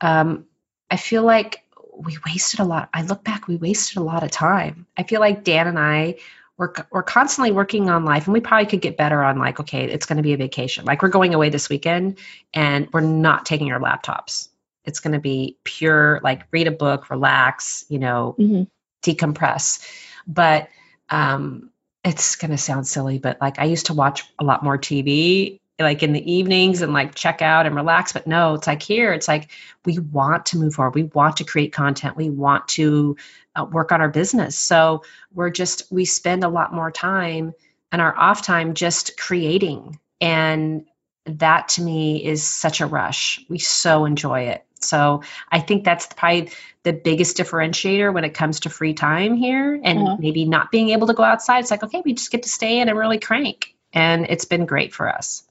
um, 0.00 0.46
I 0.90 0.96
feel 0.96 1.22
like 1.22 1.64
we 1.96 2.18
wasted 2.26 2.60
a 2.60 2.64
lot. 2.64 2.88
I 2.92 3.02
look 3.02 3.24
back, 3.24 3.46
we 3.48 3.56
wasted 3.56 3.98
a 3.98 4.02
lot 4.02 4.22
of 4.22 4.30
time. 4.30 4.86
I 4.96 5.02
feel 5.04 5.20
like 5.20 5.44
Dan 5.44 5.66
and 5.66 5.78
I 5.78 6.16
were 6.56 6.74
we're 6.90 7.02
constantly 7.02 7.52
working 7.52 7.88
on 7.88 8.04
life, 8.04 8.26
and 8.26 8.34
we 8.34 8.40
probably 8.40 8.66
could 8.66 8.80
get 8.80 8.96
better 8.96 9.22
on 9.22 9.38
like, 9.38 9.60
okay, 9.60 9.84
it's 9.84 10.06
going 10.06 10.18
to 10.18 10.22
be 10.22 10.34
a 10.34 10.36
vacation. 10.36 10.84
Like 10.84 11.02
we're 11.02 11.08
going 11.08 11.34
away 11.34 11.48
this 11.50 11.68
weekend, 11.68 12.18
and 12.52 12.88
we're 12.92 13.00
not 13.00 13.46
taking 13.46 13.72
our 13.72 13.80
laptops. 13.80 14.48
It's 14.84 15.00
going 15.00 15.12
to 15.14 15.20
be 15.20 15.56
pure 15.64 16.20
like 16.22 16.46
read 16.50 16.66
a 16.66 16.70
book, 16.72 17.10
relax, 17.10 17.84
you 17.88 17.98
know, 17.98 18.34
Mm-hmm. 18.38 18.62
decompress. 19.02 19.86
But 20.26 20.68
um, 21.08 21.69
it's 22.04 22.36
going 22.36 22.50
to 22.50 22.58
sound 22.58 22.86
silly, 22.86 23.18
but 23.18 23.40
like 23.40 23.58
I 23.58 23.64
used 23.64 23.86
to 23.86 23.94
watch 23.94 24.24
a 24.38 24.44
lot 24.44 24.64
more 24.64 24.78
TV 24.78 25.60
like 25.78 26.02
in 26.02 26.12
the 26.12 26.32
evenings 26.32 26.82
and 26.82 26.92
like 26.92 27.14
check 27.14 27.42
out 27.42 27.66
and 27.66 27.74
relax. 27.74 28.12
But 28.12 28.26
no, 28.26 28.54
it's 28.54 28.66
like 28.66 28.82
here, 28.82 29.12
it's 29.12 29.28
like 29.28 29.50
we 29.84 29.98
want 29.98 30.46
to 30.46 30.58
move 30.58 30.74
forward. 30.74 30.94
We 30.94 31.04
want 31.04 31.38
to 31.38 31.44
create 31.44 31.72
content. 31.72 32.16
We 32.16 32.30
want 32.30 32.68
to 32.68 33.16
uh, 33.56 33.64
work 33.64 33.92
on 33.92 34.00
our 34.00 34.08
business. 34.08 34.58
So 34.58 35.04
we're 35.32 35.50
just, 35.50 35.90
we 35.90 36.04
spend 36.04 36.44
a 36.44 36.48
lot 36.48 36.74
more 36.74 36.90
time 36.90 37.54
and 37.92 38.00
our 38.02 38.16
off 38.16 38.42
time 38.42 38.74
just 38.74 39.18
creating. 39.18 39.98
And 40.20 40.86
that 41.24 41.70
to 41.70 41.82
me 41.82 42.24
is 42.24 42.42
such 42.42 42.80
a 42.80 42.86
rush. 42.86 43.44
We 43.48 43.58
so 43.58 44.04
enjoy 44.04 44.42
it. 44.48 44.64
So 44.82 45.22
I 45.50 45.60
think 45.60 45.84
that's 45.84 46.06
probably 46.06 46.50
the 46.82 46.92
biggest 46.92 47.36
differentiator 47.36 48.12
when 48.12 48.24
it 48.24 48.34
comes 48.34 48.60
to 48.60 48.70
free 48.70 48.94
time 48.94 49.36
here 49.36 49.78
and 49.82 49.98
uh-huh. 49.98 50.16
maybe 50.18 50.44
not 50.44 50.70
being 50.70 50.90
able 50.90 51.08
to 51.08 51.14
go 51.14 51.22
outside. 51.22 51.60
It's 51.60 51.70
like, 51.70 51.82
okay, 51.82 52.02
we 52.04 52.14
just 52.14 52.30
get 52.30 52.44
to 52.44 52.48
stay 52.48 52.80
in 52.80 52.88
and 52.88 52.98
really 52.98 53.18
crank. 53.18 53.74
And 53.92 54.26
it's 54.28 54.44
been 54.44 54.66
great 54.66 54.94
for 54.94 55.08
us. 55.08 55.42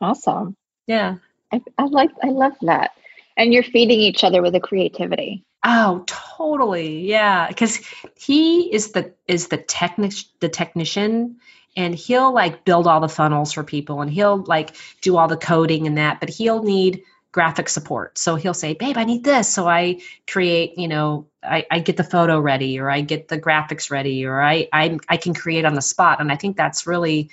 Awesome. 0.00 0.56
Yeah. 0.86 1.16
I, 1.52 1.60
I 1.76 1.84
like, 1.84 2.10
I 2.22 2.28
love 2.28 2.54
that. 2.62 2.92
And 3.36 3.52
you're 3.52 3.62
feeding 3.62 4.00
each 4.00 4.24
other 4.24 4.42
with 4.42 4.52
the 4.52 4.60
creativity. 4.60 5.44
Oh, 5.64 6.04
totally. 6.06 7.06
Yeah. 7.06 7.50
Cause 7.52 7.80
he 8.16 8.72
is 8.72 8.92
the, 8.92 9.12
is 9.26 9.48
the 9.48 9.56
technic, 9.58 10.12
the 10.40 10.48
technician 10.48 11.38
and 11.76 11.94
he'll 11.94 12.32
like 12.32 12.64
build 12.64 12.86
all 12.86 13.00
the 13.00 13.08
funnels 13.08 13.52
for 13.52 13.62
people 13.62 14.00
and 14.00 14.10
he'll 14.10 14.42
like 14.44 14.74
do 15.00 15.16
all 15.16 15.28
the 15.28 15.36
coding 15.36 15.86
and 15.86 15.98
that, 15.98 16.20
but 16.20 16.28
he'll 16.28 16.62
need 16.62 17.02
graphic 17.38 17.68
support. 17.68 18.18
So 18.18 18.34
he'll 18.34 18.52
say, 18.52 18.74
babe, 18.74 18.96
I 18.98 19.04
need 19.04 19.22
this. 19.22 19.48
So 19.48 19.68
I 19.68 20.00
create, 20.26 20.76
you 20.76 20.88
know, 20.88 21.28
I, 21.40 21.66
I 21.70 21.78
get 21.78 21.96
the 21.96 22.02
photo 22.02 22.40
ready 22.40 22.80
or 22.80 22.90
I 22.90 23.00
get 23.00 23.28
the 23.28 23.38
graphics 23.38 23.92
ready 23.92 24.26
or 24.26 24.42
I, 24.42 24.68
I, 24.72 24.98
I 25.08 25.18
can 25.18 25.34
create 25.34 25.64
on 25.64 25.74
the 25.74 25.80
spot. 25.80 26.20
And 26.20 26.32
I 26.32 26.34
think 26.34 26.56
that's 26.56 26.84
really 26.84 27.30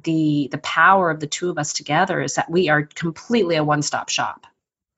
the, 0.00 0.48
the 0.52 0.58
power 0.58 1.10
of 1.10 1.18
the 1.18 1.26
two 1.26 1.50
of 1.50 1.58
us 1.58 1.72
together 1.72 2.20
is 2.20 2.36
that 2.36 2.48
we 2.48 2.68
are 2.68 2.84
completely 2.84 3.56
a 3.56 3.64
one-stop 3.64 4.10
shop. 4.10 4.46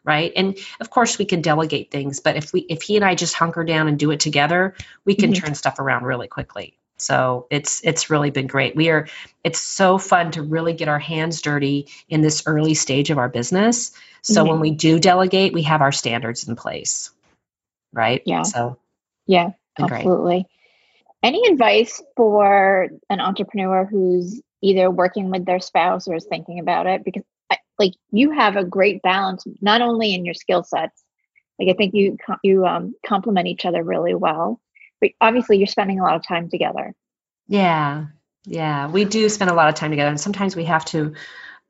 Right. 0.05 0.31
And 0.37 0.59
of 0.79 0.91
course 0.91 1.17
we 1.17 1.25
can 1.25 1.41
delegate 1.41 1.91
things, 1.91 2.21
but 2.21 2.37
if 2.37 2.53
we, 2.53 2.61
if 2.61 2.83
he 2.83 2.97
and 2.97 3.05
I 3.05 3.15
just 3.15 3.33
hunker 3.33 3.65
down 3.65 3.89
and 3.89 3.99
do 3.99 4.11
it 4.11 4.21
together, 4.21 4.75
we 5.07 5.15
can 5.15 5.33
mm-hmm. 5.33 5.43
turn 5.43 5.55
stuff 5.55 5.79
around 5.79 6.05
really 6.05 6.29
quickly. 6.29 6.77
So 7.01 7.47
it's 7.51 7.81
it's 7.85 8.11
really 8.11 8.31
been 8.31 8.47
great. 8.47 8.77
We 8.77 8.91
are 8.91 9.09
it's 9.43 9.61
so 9.61 9.99
fun 9.99 10.33
to 10.33 10.43
really 10.43 10.75
get 10.75 10.89
our 10.89 10.99
hands 10.99 11.41
dirty 11.43 11.89
in 12.09 12.21
this 12.21 12.43
early 12.47 12.75
stage 12.75 13.11
of 13.11 13.19
our 13.19 13.29
business. 13.29 13.93
So 14.23 14.43
mm-hmm. 14.43 14.51
when 14.51 14.61
we 14.61 14.71
do 14.73 14.99
delegate, 14.99 15.53
we 15.53 15.63
have 15.63 15.81
our 15.81 15.93
standards 15.93 16.47
in 16.47 16.57
place. 16.57 17.11
Right? 17.93 18.23
Yeah. 18.27 18.43
So 18.43 18.79
Yeah, 19.27 19.51
absolutely. 19.79 20.43
Great. 20.43 20.47
Any 21.23 21.47
advice 21.51 22.03
for 22.17 22.89
an 23.11 23.21
entrepreneur 23.21 23.85
who's 23.85 24.41
either 24.63 24.91
working 24.91 25.31
with 25.31 25.45
their 25.45 25.61
spouse 25.61 26.09
or 26.09 26.17
is 26.17 26.27
thinking 26.27 26.61
about 26.61 26.87
it 26.87 27.05
because 27.05 27.23
like 27.79 27.95
you 28.13 28.31
have 28.31 28.57
a 28.57 28.65
great 28.65 29.03
balance 29.03 29.45
not 29.61 29.81
only 29.81 30.15
in 30.15 30.25
your 30.25 30.35
skill 30.35 30.63
sets 30.63 31.03
like 31.59 31.69
i 31.69 31.73
think 31.73 31.95
you 31.95 32.17
you 32.45 32.67
um, 32.67 32.95
complement 33.05 33.49
each 33.49 33.65
other 33.65 33.83
really 33.83 34.15
well 34.15 34.61
but 35.01 35.11
obviously 35.21 35.59
you're 35.59 35.67
spending 35.67 36.01
a 36.01 36.03
lot 36.03 36.17
of 36.17 36.27
time 36.27 36.49
together. 36.49 36.95
Yeah. 37.49 38.07
Yeah. 38.45 38.89
We 38.89 39.05
do 39.05 39.29
spend 39.29 39.51
a 39.51 39.55
lot 39.55 39.69
of 39.69 39.75
time 39.75 39.91
together. 39.91 40.11
And 40.11 40.21
sometimes 40.21 40.57
we 40.57 40.65
have 40.65 40.85
to 40.87 41.15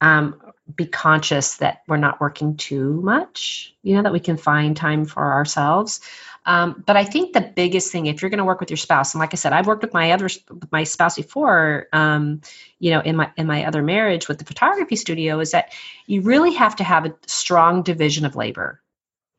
um, 0.01 0.41
be 0.75 0.87
conscious 0.87 1.57
that 1.57 1.83
we're 1.89 1.97
not 1.97 2.21
working 2.21 2.57
too 2.57 3.01
much, 3.03 3.75
you 3.83 3.97
know, 3.97 4.03
that 4.03 4.13
we 4.13 4.21
can 4.21 4.37
find 4.37 4.77
time 4.77 5.05
for 5.05 5.33
ourselves. 5.33 6.01
Um, 6.47 6.83
but 6.87 6.97
I 6.97 7.05
think 7.05 7.33
the 7.33 7.41
biggest 7.41 7.93
thing, 7.93 8.07
if 8.07 8.23
you're 8.23 8.31
going 8.31 8.39
to 8.39 8.45
work 8.45 8.61
with 8.61 8.71
your 8.71 8.79
spouse, 8.79 9.15
and 9.15 9.21
like 9.21 9.35
I 9.35 9.37
said, 9.37 9.53
I've 9.53 9.67
worked 9.67 9.83
with 9.83 9.93
my 9.93 10.13
other 10.13 10.29
my 10.73 10.85
spouse 10.85 11.17
before, 11.17 11.87
um, 11.93 12.41
you 12.79 12.93
know, 12.93 13.01
in 13.01 13.17
my 13.17 13.31
in 13.37 13.47
my 13.47 13.67
other 13.67 13.83
marriage 13.83 14.27
with 14.27 14.39
the 14.39 14.47
photography 14.47 14.97
studio, 14.97 15.41
is 15.41 15.51
that 15.51 15.73
you 16.07 16.23
really 16.23 16.55
have 16.55 16.77
to 16.77 16.85
have 16.85 17.05
a 17.05 17.15
strong 17.27 17.83
division 17.83 18.25
of 18.25 18.37
labor 18.37 18.81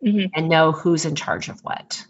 mm-hmm. 0.06 0.28
and 0.36 0.48
know 0.48 0.72
who's 0.72 1.06
in 1.06 1.16
charge 1.16 1.50
of 1.50 1.64
what, 1.64 2.06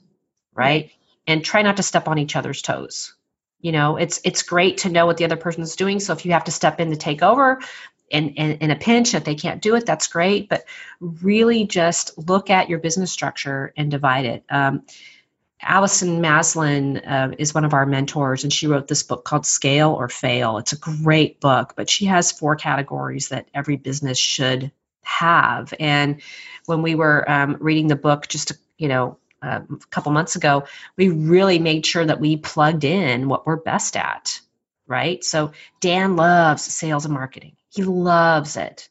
right? 0.53 0.91
And 1.31 1.45
try 1.45 1.61
not 1.61 1.77
to 1.77 1.83
step 1.83 2.09
on 2.09 2.17
each 2.17 2.35
other's 2.35 2.61
toes. 2.61 3.15
You 3.61 3.71
know 3.71 3.97
it's 3.97 4.19
it's 4.25 4.43
great 4.43 4.79
to 4.79 4.89
know 4.89 5.05
what 5.05 5.17
the 5.17 5.25
other 5.25 5.37
person 5.37 5.63
is 5.63 5.75
doing. 5.75 5.99
So 5.99 6.13
if 6.13 6.25
you 6.25 6.33
have 6.33 6.45
to 6.45 6.51
step 6.51 6.79
in 6.79 6.89
to 6.89 6.97
take 6.97 7.21
over 7.23 7.61
in, 8.09 8.29
in, 8.31 8.71
a 8.71 8.75
pinch 8.75 9.13
if 9.13 9.23
they 9.23 9.35
can't 9.35 9.61
do 9.61 9.75
it 9.75 9.85
that's 9.85 10.07
great. 10.07 10.49
But 10.49 10.65
really 10.99 11.65
just 11.65 12.17
look 12.17 12.49
at 12.49 12.69
your 12.69 12.79
business 12.79 13.11
structure 13.11 13.71
and 13.77 13.89
divide 13.89 14.25
it. 14.25 14.43
Um, 14.49 14.83
allison 15.61 16.21
maslan 16.21 17.01
uh, 17.07 17.35
is 17.37 17.53
one 17.53 17.65
of 17.65 17.73
our 17.75 17.85
mentors 17.85 18.43
and 18.43 18.51
she 18.51 18.65
wrote 18.65 18.87
this 18.87 19.03
book 19.03 19.23
called 19.23 19.45
scale 19.45 19.91
or 19.91 20.09
fail. 20.09 20.57
It's 20.57 20.73
a 20.73 20.77
great 20.77 21.39
book 21.39 21.73
but 21.77 21.89
she 21.89 22.05
has 22.05 22.31
four 22.31 22.55
categories 22.55 23.29
that 23.29 23.47
every 23.53 23.77
business 23.77 24.17
should 24.17 24.71
have. 25.03 25.73
And 25.79 26.21
when 26.65 26.81
we 26.81 26.95
were 26.95 27.29
um, 27.29 27.57
reading 27.59 27.87
the 27.87 27.95
book 27.95 28.27
just 28.27 28.53
you 28.77 28.87
know 28.87 29.19
a 29.41 29.63
couple 29.89 30.11
months 30.11 30.35
ago, 30.35 30.65
we 30.97 31.09
really 31.09 31.59
made 31.59 31.85
sure 31.85 32.05
that 32.05 32.19
we 32.19 32.37
plugged 32.37 32.83
in 32.83 33.27
what 33.27 33.45
we're 33.45 33.57
best 33.57 33.97
at, 33.97 34.39
right? 34.87 35.23
So 35.23 35.51
Dan 35.79 36.15
loves 36.15 36.63
sales 36.63 37.05
and 37.05 37.13
marketing. 37.13 37.55
He 37.69 37.83
loves 37.83 38.57
it. 38.57 38.89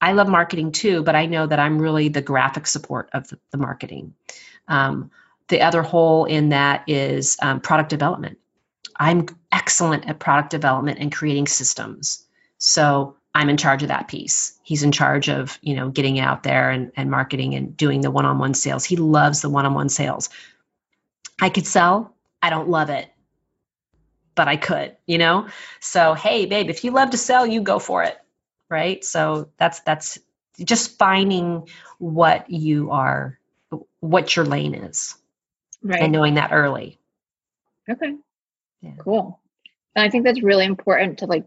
I 0.00 0.12
love 0.12 0.28
marketing 0.28 0.72
too, 0.72 1.02
but 1.02 1.14
I 1.14 1.26
know 1.26 1.46
that 1.46 1.58
I'm 1.58 1.80
really 1.80 2.08
the 2.08 2.22
graphic 2.22 2.66
support 2.66 3.08
of 3.12 3.28
the, 3.28 3.38
the 3.50 3.58
marketing. 3.58 4.14
Um, 4.68 5.10
the 5.48 5.62
other 5.62 5.82
hole 5.82 6.24
in 6.24 6.50
that 6.50 6.84
is 6.88 7.36
um, 7.40 7.60
product 7.60 7.90
development. 7.90 8.38
I'm 8.96 9.26
excellent 9.50 10.06
at 10.06 10.18
product 10.18 10.50
development 10.50 10.98
and 11.00 11.12
creating 11.12 11.46
systems. 11.46 12.24
So 12.58 13.16
I'm 13.34 13.48
in 13.48 13.56
charge 13.56 13.82
of 13.82 13.88
that 13.88 14.06
piece. 14.08 14.58
He's 14.62 14.84
in 14.84 14.92
charge 14.92 15.28
of, 15.28 15.58
you 15.60 15.74
know, 15.74 15.88
getting 15.88 16.20
out 16.20 16.44
there 16.44 16.70
and, 16.70 16.92
and 16.96 17.10
marketing 17.10 17.54
and 17.54 17.76
doing 17.76 18.00
the 18.00 18.10
one-on-one 18.10 18.54
sales. 18.54 18.84
He 18.84 18.96
loves 18.96 19.40
the 19.40 19.50
one-on-one 19.50 19.88
sales. 19.88 20.30
I 21.40 21.48
could 21.48 21.66
sell. 21.66 22.14
I 22.40 22.50
don't 22.50 22.68
love 22.68 22.90
it, 22.90 23.10
but 24.34 24.46
I 24.46 24.56
could, 24.56 24.96
you 25.06 25.18
know? 25.18 25.48
So, 25.80 26.14
hey, 26.14 26.46
babe, 26.46 26.70
if 26.70 26.84
you 26.84 26.92
love 26.92 27.10
to 27.10 27.18
sell, 27.18 27.44
you 27.46 27.62
go 27.62 27.78
for 27.78 28.04
it. 28.04 28.16
Right. 28.70 29.04
So 29.04 29.50
that's 29.58 29.80
that's 29.80 30.18
just 30.58 30.96
finding 30.98 31.68
what 31.98 32.50
you 32.50 32.90
are 32.90 33.38
what 34.00 34.34
your 34.34 34.44
lane 34.44 34.74
is. 34.74 35.16
Right. 35.82 36.02
And 36.02 36.12
knowing 36.12 36.34
that 36.34 36.52
early. 36.52 36.98
Okay. 37.88 38.14
Yeah. 38.80 38.92
Cool. 38.98 39.38
And 39.94 40.04
I 40.04 40.10
think 40.10 40.24
that's 40.24 40.42
really 40.42 40.64
important 40.64 41.18
to 41.18 41.26
like 41.26 41.44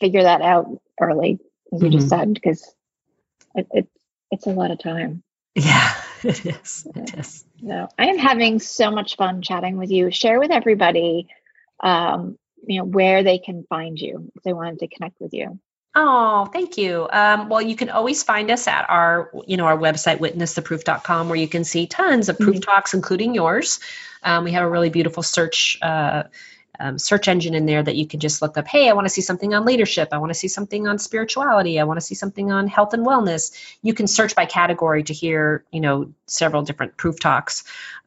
figure 0.00 0.22
that 0.22 0.42
out 0.42 0.66
early, 1.00 1.38
as 1.72 1.78
mm-hmm. 1.78 1.86
you 1.86 1.92
just 1.92 2.08
mm-hmm. 2.10 2.20
said, 2.20 2.34
because 2.34 2.74
it, 3.54 3.66
it, 3.72 3.88
it's 4.30 4.46
a 4.46 4.50
lot 4.50 4.70
of 4.70 4.78
time. 4.78 5.22
Yeah, 5.54 5.94
it 6.22 6.46
is. 6.46 6.86
It 6.94 7.18
is. 7.18 7.44
So 7.66 7.88
I 7.98 8.06
am 8.06 8.18
having 8.18 8.58
so 8.58 8.90
much 8.90 9.16
fun 9.16 9.42
chatting 9.42 9.76
with 9.76 9.90
you. 9.90 10.10
Share 10.10 10.38
with 10.38 10.50
everybody, 10.50 11.28
um, 11.80 12.38
you 12.66 12.78
know, 12.78 12.84
where 12.84 13.22
they 13.22 13.38
can 13.38 13.64
find 13.68 13.98
you 13.98 14.30
if 14.36 14.42
they 14.42 14.52
wanted 14.52 14.80
to 14.80 14.88
connect 14.88 15.20
with 15.20 15.34
you. 15.34 15.58
Oh, 15.94 16.46
thank 16.46 16.78
you. 16.78 17.06
Um, 17.12 17.50
well, 17.50 17.60
you 17.60 17.76
can 17.76 17.90
always 17.90 18.22
find 18.22 18.50
us 18.50 18.66
at 18.66 18.88
our, 18.88 19.30
you 19.46 19.58
know, 19.58 19.66
our 19.66 19.76
website, 19.76 20.18
witnesstheproof.com, 20.20 21.28
where 21.28 21.38
you 21.38 21.48
can 21.48 21.64
see 21.64 21.86
tons 21.86 22.30
of 22.30 22.38
proof 22.38 22.56
mm-hmm. 22.56 22.70
talks, 22.70 22.94
including 22.94 23.34
yours. 23.34 23.78
Um, 24.22 24.44
we 24.44 24.52
have 24.52 24.64
a 24.64 24.70
really 24.70 24.88
beautiful 24.88 25.22
search 25.22 25.78
uh, 25.82 26.24
um, 26.82 26.98
search 26.98 27.28
engine 27.28 27.54
in 27.54 27.64
there 27.64 27.82
that 27.82 27.96
you 27.96 28.06
can 28.06 28.20
just 28.20 28.42
look 28.42 28.58
up 28.58 28.68
hey 28.68 28.90
i 28.90 28.92
want 28.92 29.06
to 29.06 29.10
see 29.10 29.22
something 29.22 29.54
on 29.54 29.64
leadership. 29.64 30.08
I 30.12 30.18
want 30.18 30.30
to 30.30 30.34
see 30.34 30.48
something 30.48 30.86
on 30.86 30.98
spirituality. 30.98 31.78
I 31.78 31.84
want 31.84 31.98
to 31.98 32.04
see 32.04 32.14
something 32.14 32.50
on 32.50 32.66
health 32.66 32.94
and 32.94 33.06
wellness. 33.06 33.52
You 33.82 33.94
can 33.94 34.06
search 34.06 34.34
by 34.34 34.46
category 34.46 35.04
to 35.04 35.12
hear 35.12 35.64
you 35.70 35.80
know 35.80 36.12
several 36.26 36.62
different 36.62 36.96
proof 36.96 37.20
talks. 37.20 37.64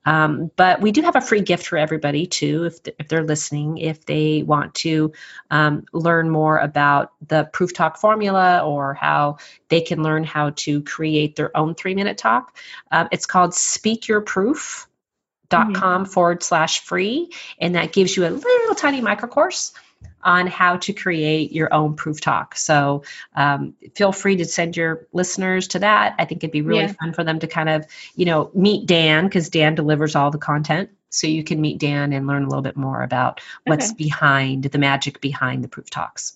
Um, 0.07 0.51
but 0.55 0.81
we 0.81 0.91
do 0.91 1.01
have 1.01 1.15
a 1.15 1.21
free 1.21 1.41
gift 1.41 1.65
for 1.65 1.77
everybody 1.77 2.27
too 2.27 2.65
if, 2.65 2.79
if 2.99 3.07
they're 3.07 3.23
listening 3.23 3.79
if 3.79 4.05
they 4.05 4.43
want 4.43 4.75
to 4.75 5.13
um, 5.49 5.85
learn 5.93 6.29
more 6.29 6.59
about 6.59 7.11
the 7.27 7.49
proof 7.51 7.73
talk 7.73 7.97
formula 7.97 8.59
or 8.63 8.93
how 8.93 9.37
they 9.69 9.81
can 9.81 10.03
learn 10.03 10.23
how 10.23 10.51
to 10.51 10.81
create 10.83 11.35
their 11.35 11.55
own 11.57 11.73
three 11.73 11.95
minute 11.95 12.17
talk. 12.19 12.55
Uh, 12.91 13.07
it's 13.11 13.25
called 13.25 13.55
speak 13.55 14.07
your 14.07 14.21
proof 14.21 14.87
dot 15.49 15.73
com 15.73 16.03
mm-hmm. 16.03 16.11
forward 16.11 16.43
slash 16.43 16.81
free 16.81 17.31
and 17.59 17.75
that 17.75 17.93
gives 17.93 18.15
you 18.15 18.25
a 18.25 18.29
little 18.29 18.75
tiny 18.75 19.01
micro 19.01 19.27
course 19.27 19.73
on 20.23 20.47
how 20.47 20.77
to 20.77 20.93
create 20.93 21.51
your 21.51 21.73
own 21.73 21.95
proof 21.95 22.19
talk 22.19 22.55
so 22.55 23.03
um, 23.35 23.75
feel 23.95 24.11
free 24.11 24.37
to 24.37 24.45
send 24.45 24.75
your 24.75 25.07
listeners 25.13 25.69
to 25.69 25.79
that 25.79 26.15
i 26.17 26.25
think 26.25 26.43
it'd 26.43 26.51
be 26.51 26.61
really 26.61 26.81
yeah. 26.81 26.93
fun 26.93 27.13
for 27.13 27.23
them 27.23 27.39
to 27.39 27.47
kind 27.47 27.69
of 27.69 27.85
you 28.15 28.25
know 28.25 28.49
meet 28.53 28.85
dan 28.85 29.25
because 29.25 29.49
dan 29.49 29.75
delivers 29.75 30.15
all 30.15 30.31
the 30.31 30.37
content 30.37 30.89
so 31.09 31.27
you 31.27 31.43
can 31.43 31.61
meet 31.61 31.77
dan 31.77 32.11
and 32.11 32.27
learn 32.27 32.43
a 32.43 32.47
little 32.47 32.63
bit 32.63 32.75
more 32.75 33.01
about 33.01 33.39
what's 33.65 33.91
okay. 33.91 34.03
behind 34.03 34.63
the 34.63 34.77
magic 34.77 35.21
behind 35.21 35.63
the 35.63 35.67
proof 35.67 35.89
talks 35.89 36.35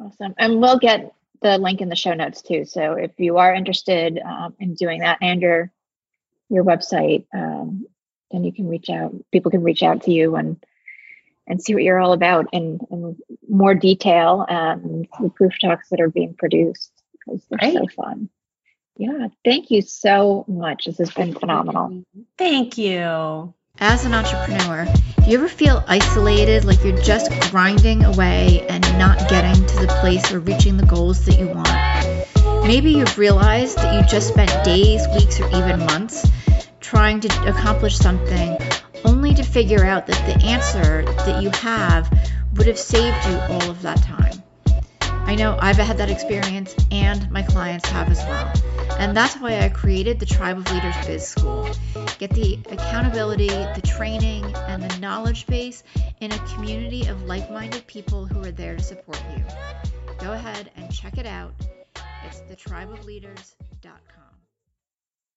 awesome 0.00 0.34
and 0.38 0.60
we'll 0.60 0.78
get 0.78 1.12
the 1.42 1.58
link 1.58 1.80
in 1.80 1.88
the 1.88 1.96
show 1.96 2.14
notes 2.14 2.42
too 2.42 2.64
so 2.64 2.94
if 2.94 3.12
you 3.18 3.38
are 3.38 3.54
interested 3.54 4.18
um, 4.18 4.54
in 4.58 4.74
doing 4.74 5.00
that 5.00 5.18
and 5.20 5.42
your 5.42 5.70
your 6.48 6.64
website 6.64 7.26
um, 7.34 7.86
then 8.32 8.44
you 8.44 8.52
can 8.52 8.68
reach 8.68 8.88
out. 8.90 9.14
People 9.30 9.50
can 9.50 9.62
reach 9.62 9.82
out 9.82 10.02
to 10.04 10.12
you 10.12 10.36
and 10.36 10.56
and 11.46 11.60
see 11.60 11.74
what 11.74 11.82
you're 11.82 12.00
all 12.00 12.12
about 12.12 12.46
in, 12.52 12.78
more 13.48 13.74
detail 13.74 14.46
and 14.48 15.08
the 15.20 15.28
proof 15.28 15.52
talks 15.60 15.88
that 15.90 16.00
are 16.00 16.08
being 16.08 16.34
produced 16.34 16.92
because 17.12 17.44
they're 17.50 17.58
Great. 17.58 17.74
so 17.74 17.86
fun. 17.88 18.28
Yeah, 18.96 19.28
thank 19.44 19.70
you 19.70 19.82
so 19.82 20.44
much. 20.46 20.84
This 20.84 20.98
has 20.98 21.10
been 21.10 21.34
phenomenal. 21.34 22.04
Thank 22.38 22.78
you. 22.78 23.54
As 23.80 24.04
an 24.04 24.12
entrepreneur, 24.12 24.86
do 25.24 25.30
you 25.30 25.38
ever 25.38 25.48
feel 25.48 25.82
isolated, 25.88 26.64
like 26.64 26.84
you're 26.84 26.96
just 26.98 27.32
grinding 27.50 28.04
away 28.04 28.64
and 28.68 28.82
not 28.98 29.28
getting 29.30 29.66
to 29.66 29.76
the 29.80 29.86
place 30.00 30.30
or 30.30 30.40
reaching 30.40 30.76
the 30.76 30.86
goals 30.86 31.24
that 31.24 31.38
you 31.38 31.48
want? 31.48 32.66
Maybe 32.66 32.92
you've 32.92 33.18
realized 33.18 33.78
that 33.78 33.94
you 33.94 34.06
just 34.08 34.28
spent 34.28 34.64
days, 34.64 35.06
weeks, 35.14 35.40
or 35.40 35.48
even 35.48 35.80
months 35.80 36.30
trying 36.92 37.20
to 37.20 37.48
accomplish 37.48 37.96
something 37.96 38.54
only 39.06 39.32
to 39.32 39.42
figure 39.42 39.82
out 39.82 40.06
that 40.06 40.26
the 40.26 40.44
answer 40.44 41.02
that 41.24 41.42
you 41.42 41.48
have 41.48 42.06
would 42.54 42.66
have 42.66 42.78
saved 42.78 43.16
you 43.26 43.34
all 43.48 43.70
of 43.70 43.80
that 43.80 43.96
time. 44.02 44.42
I 45.08 45.34
know 45.34 45.56
I've 45.58 45.76
had 45.76 45.96
that 45.96 46.10
experience 46.10 46.76
and 46.90 47.30
my 47.30 47.40
clients 47.40 47.88
have 47.88 48.10
as 48.10 48.18
well. 48.18 48.52
And 48.98 49.16
that's 49.16 49.36
why 49.36 49.60
I 49.60 49.70
created 49.70 50.20
the 50.20 50.26
Tribe 50.26 50.58
of 50.58 50.70
Leaders 50.70 50.94
Biz 51.06 51.26
School. 51.26 51.66
Get 52.18 52.28
the 52.32 52.58
accountability, 52.70 53.48
the 53.48 53.82
training, 53.82 54.44
and 54.54 54.82
the 54.82 54.98
knowledge 54.98 55.46
base 55.46 55.84
in 56.20 56.30
a 56.30 56.38
community 56.48 57.06
of 57.06 57.22
like 57.22 57.50
minded 57.50 57.86
people 57.86 58.26
who 58.26 58.42
are 58.42 58.52
there 58.52 58.76
to 58.76 58.82
support 58.82 59.22
you. 59.34 59.42
Go 60.18 60.32
ahead 60.32 60.70
and 60.76 60.92
check 60.92 61.16
it 61.16 61.24
out. 61.24 61.54
It's 62.26 62.42
thetribeofleaders.com. 62.42 64.21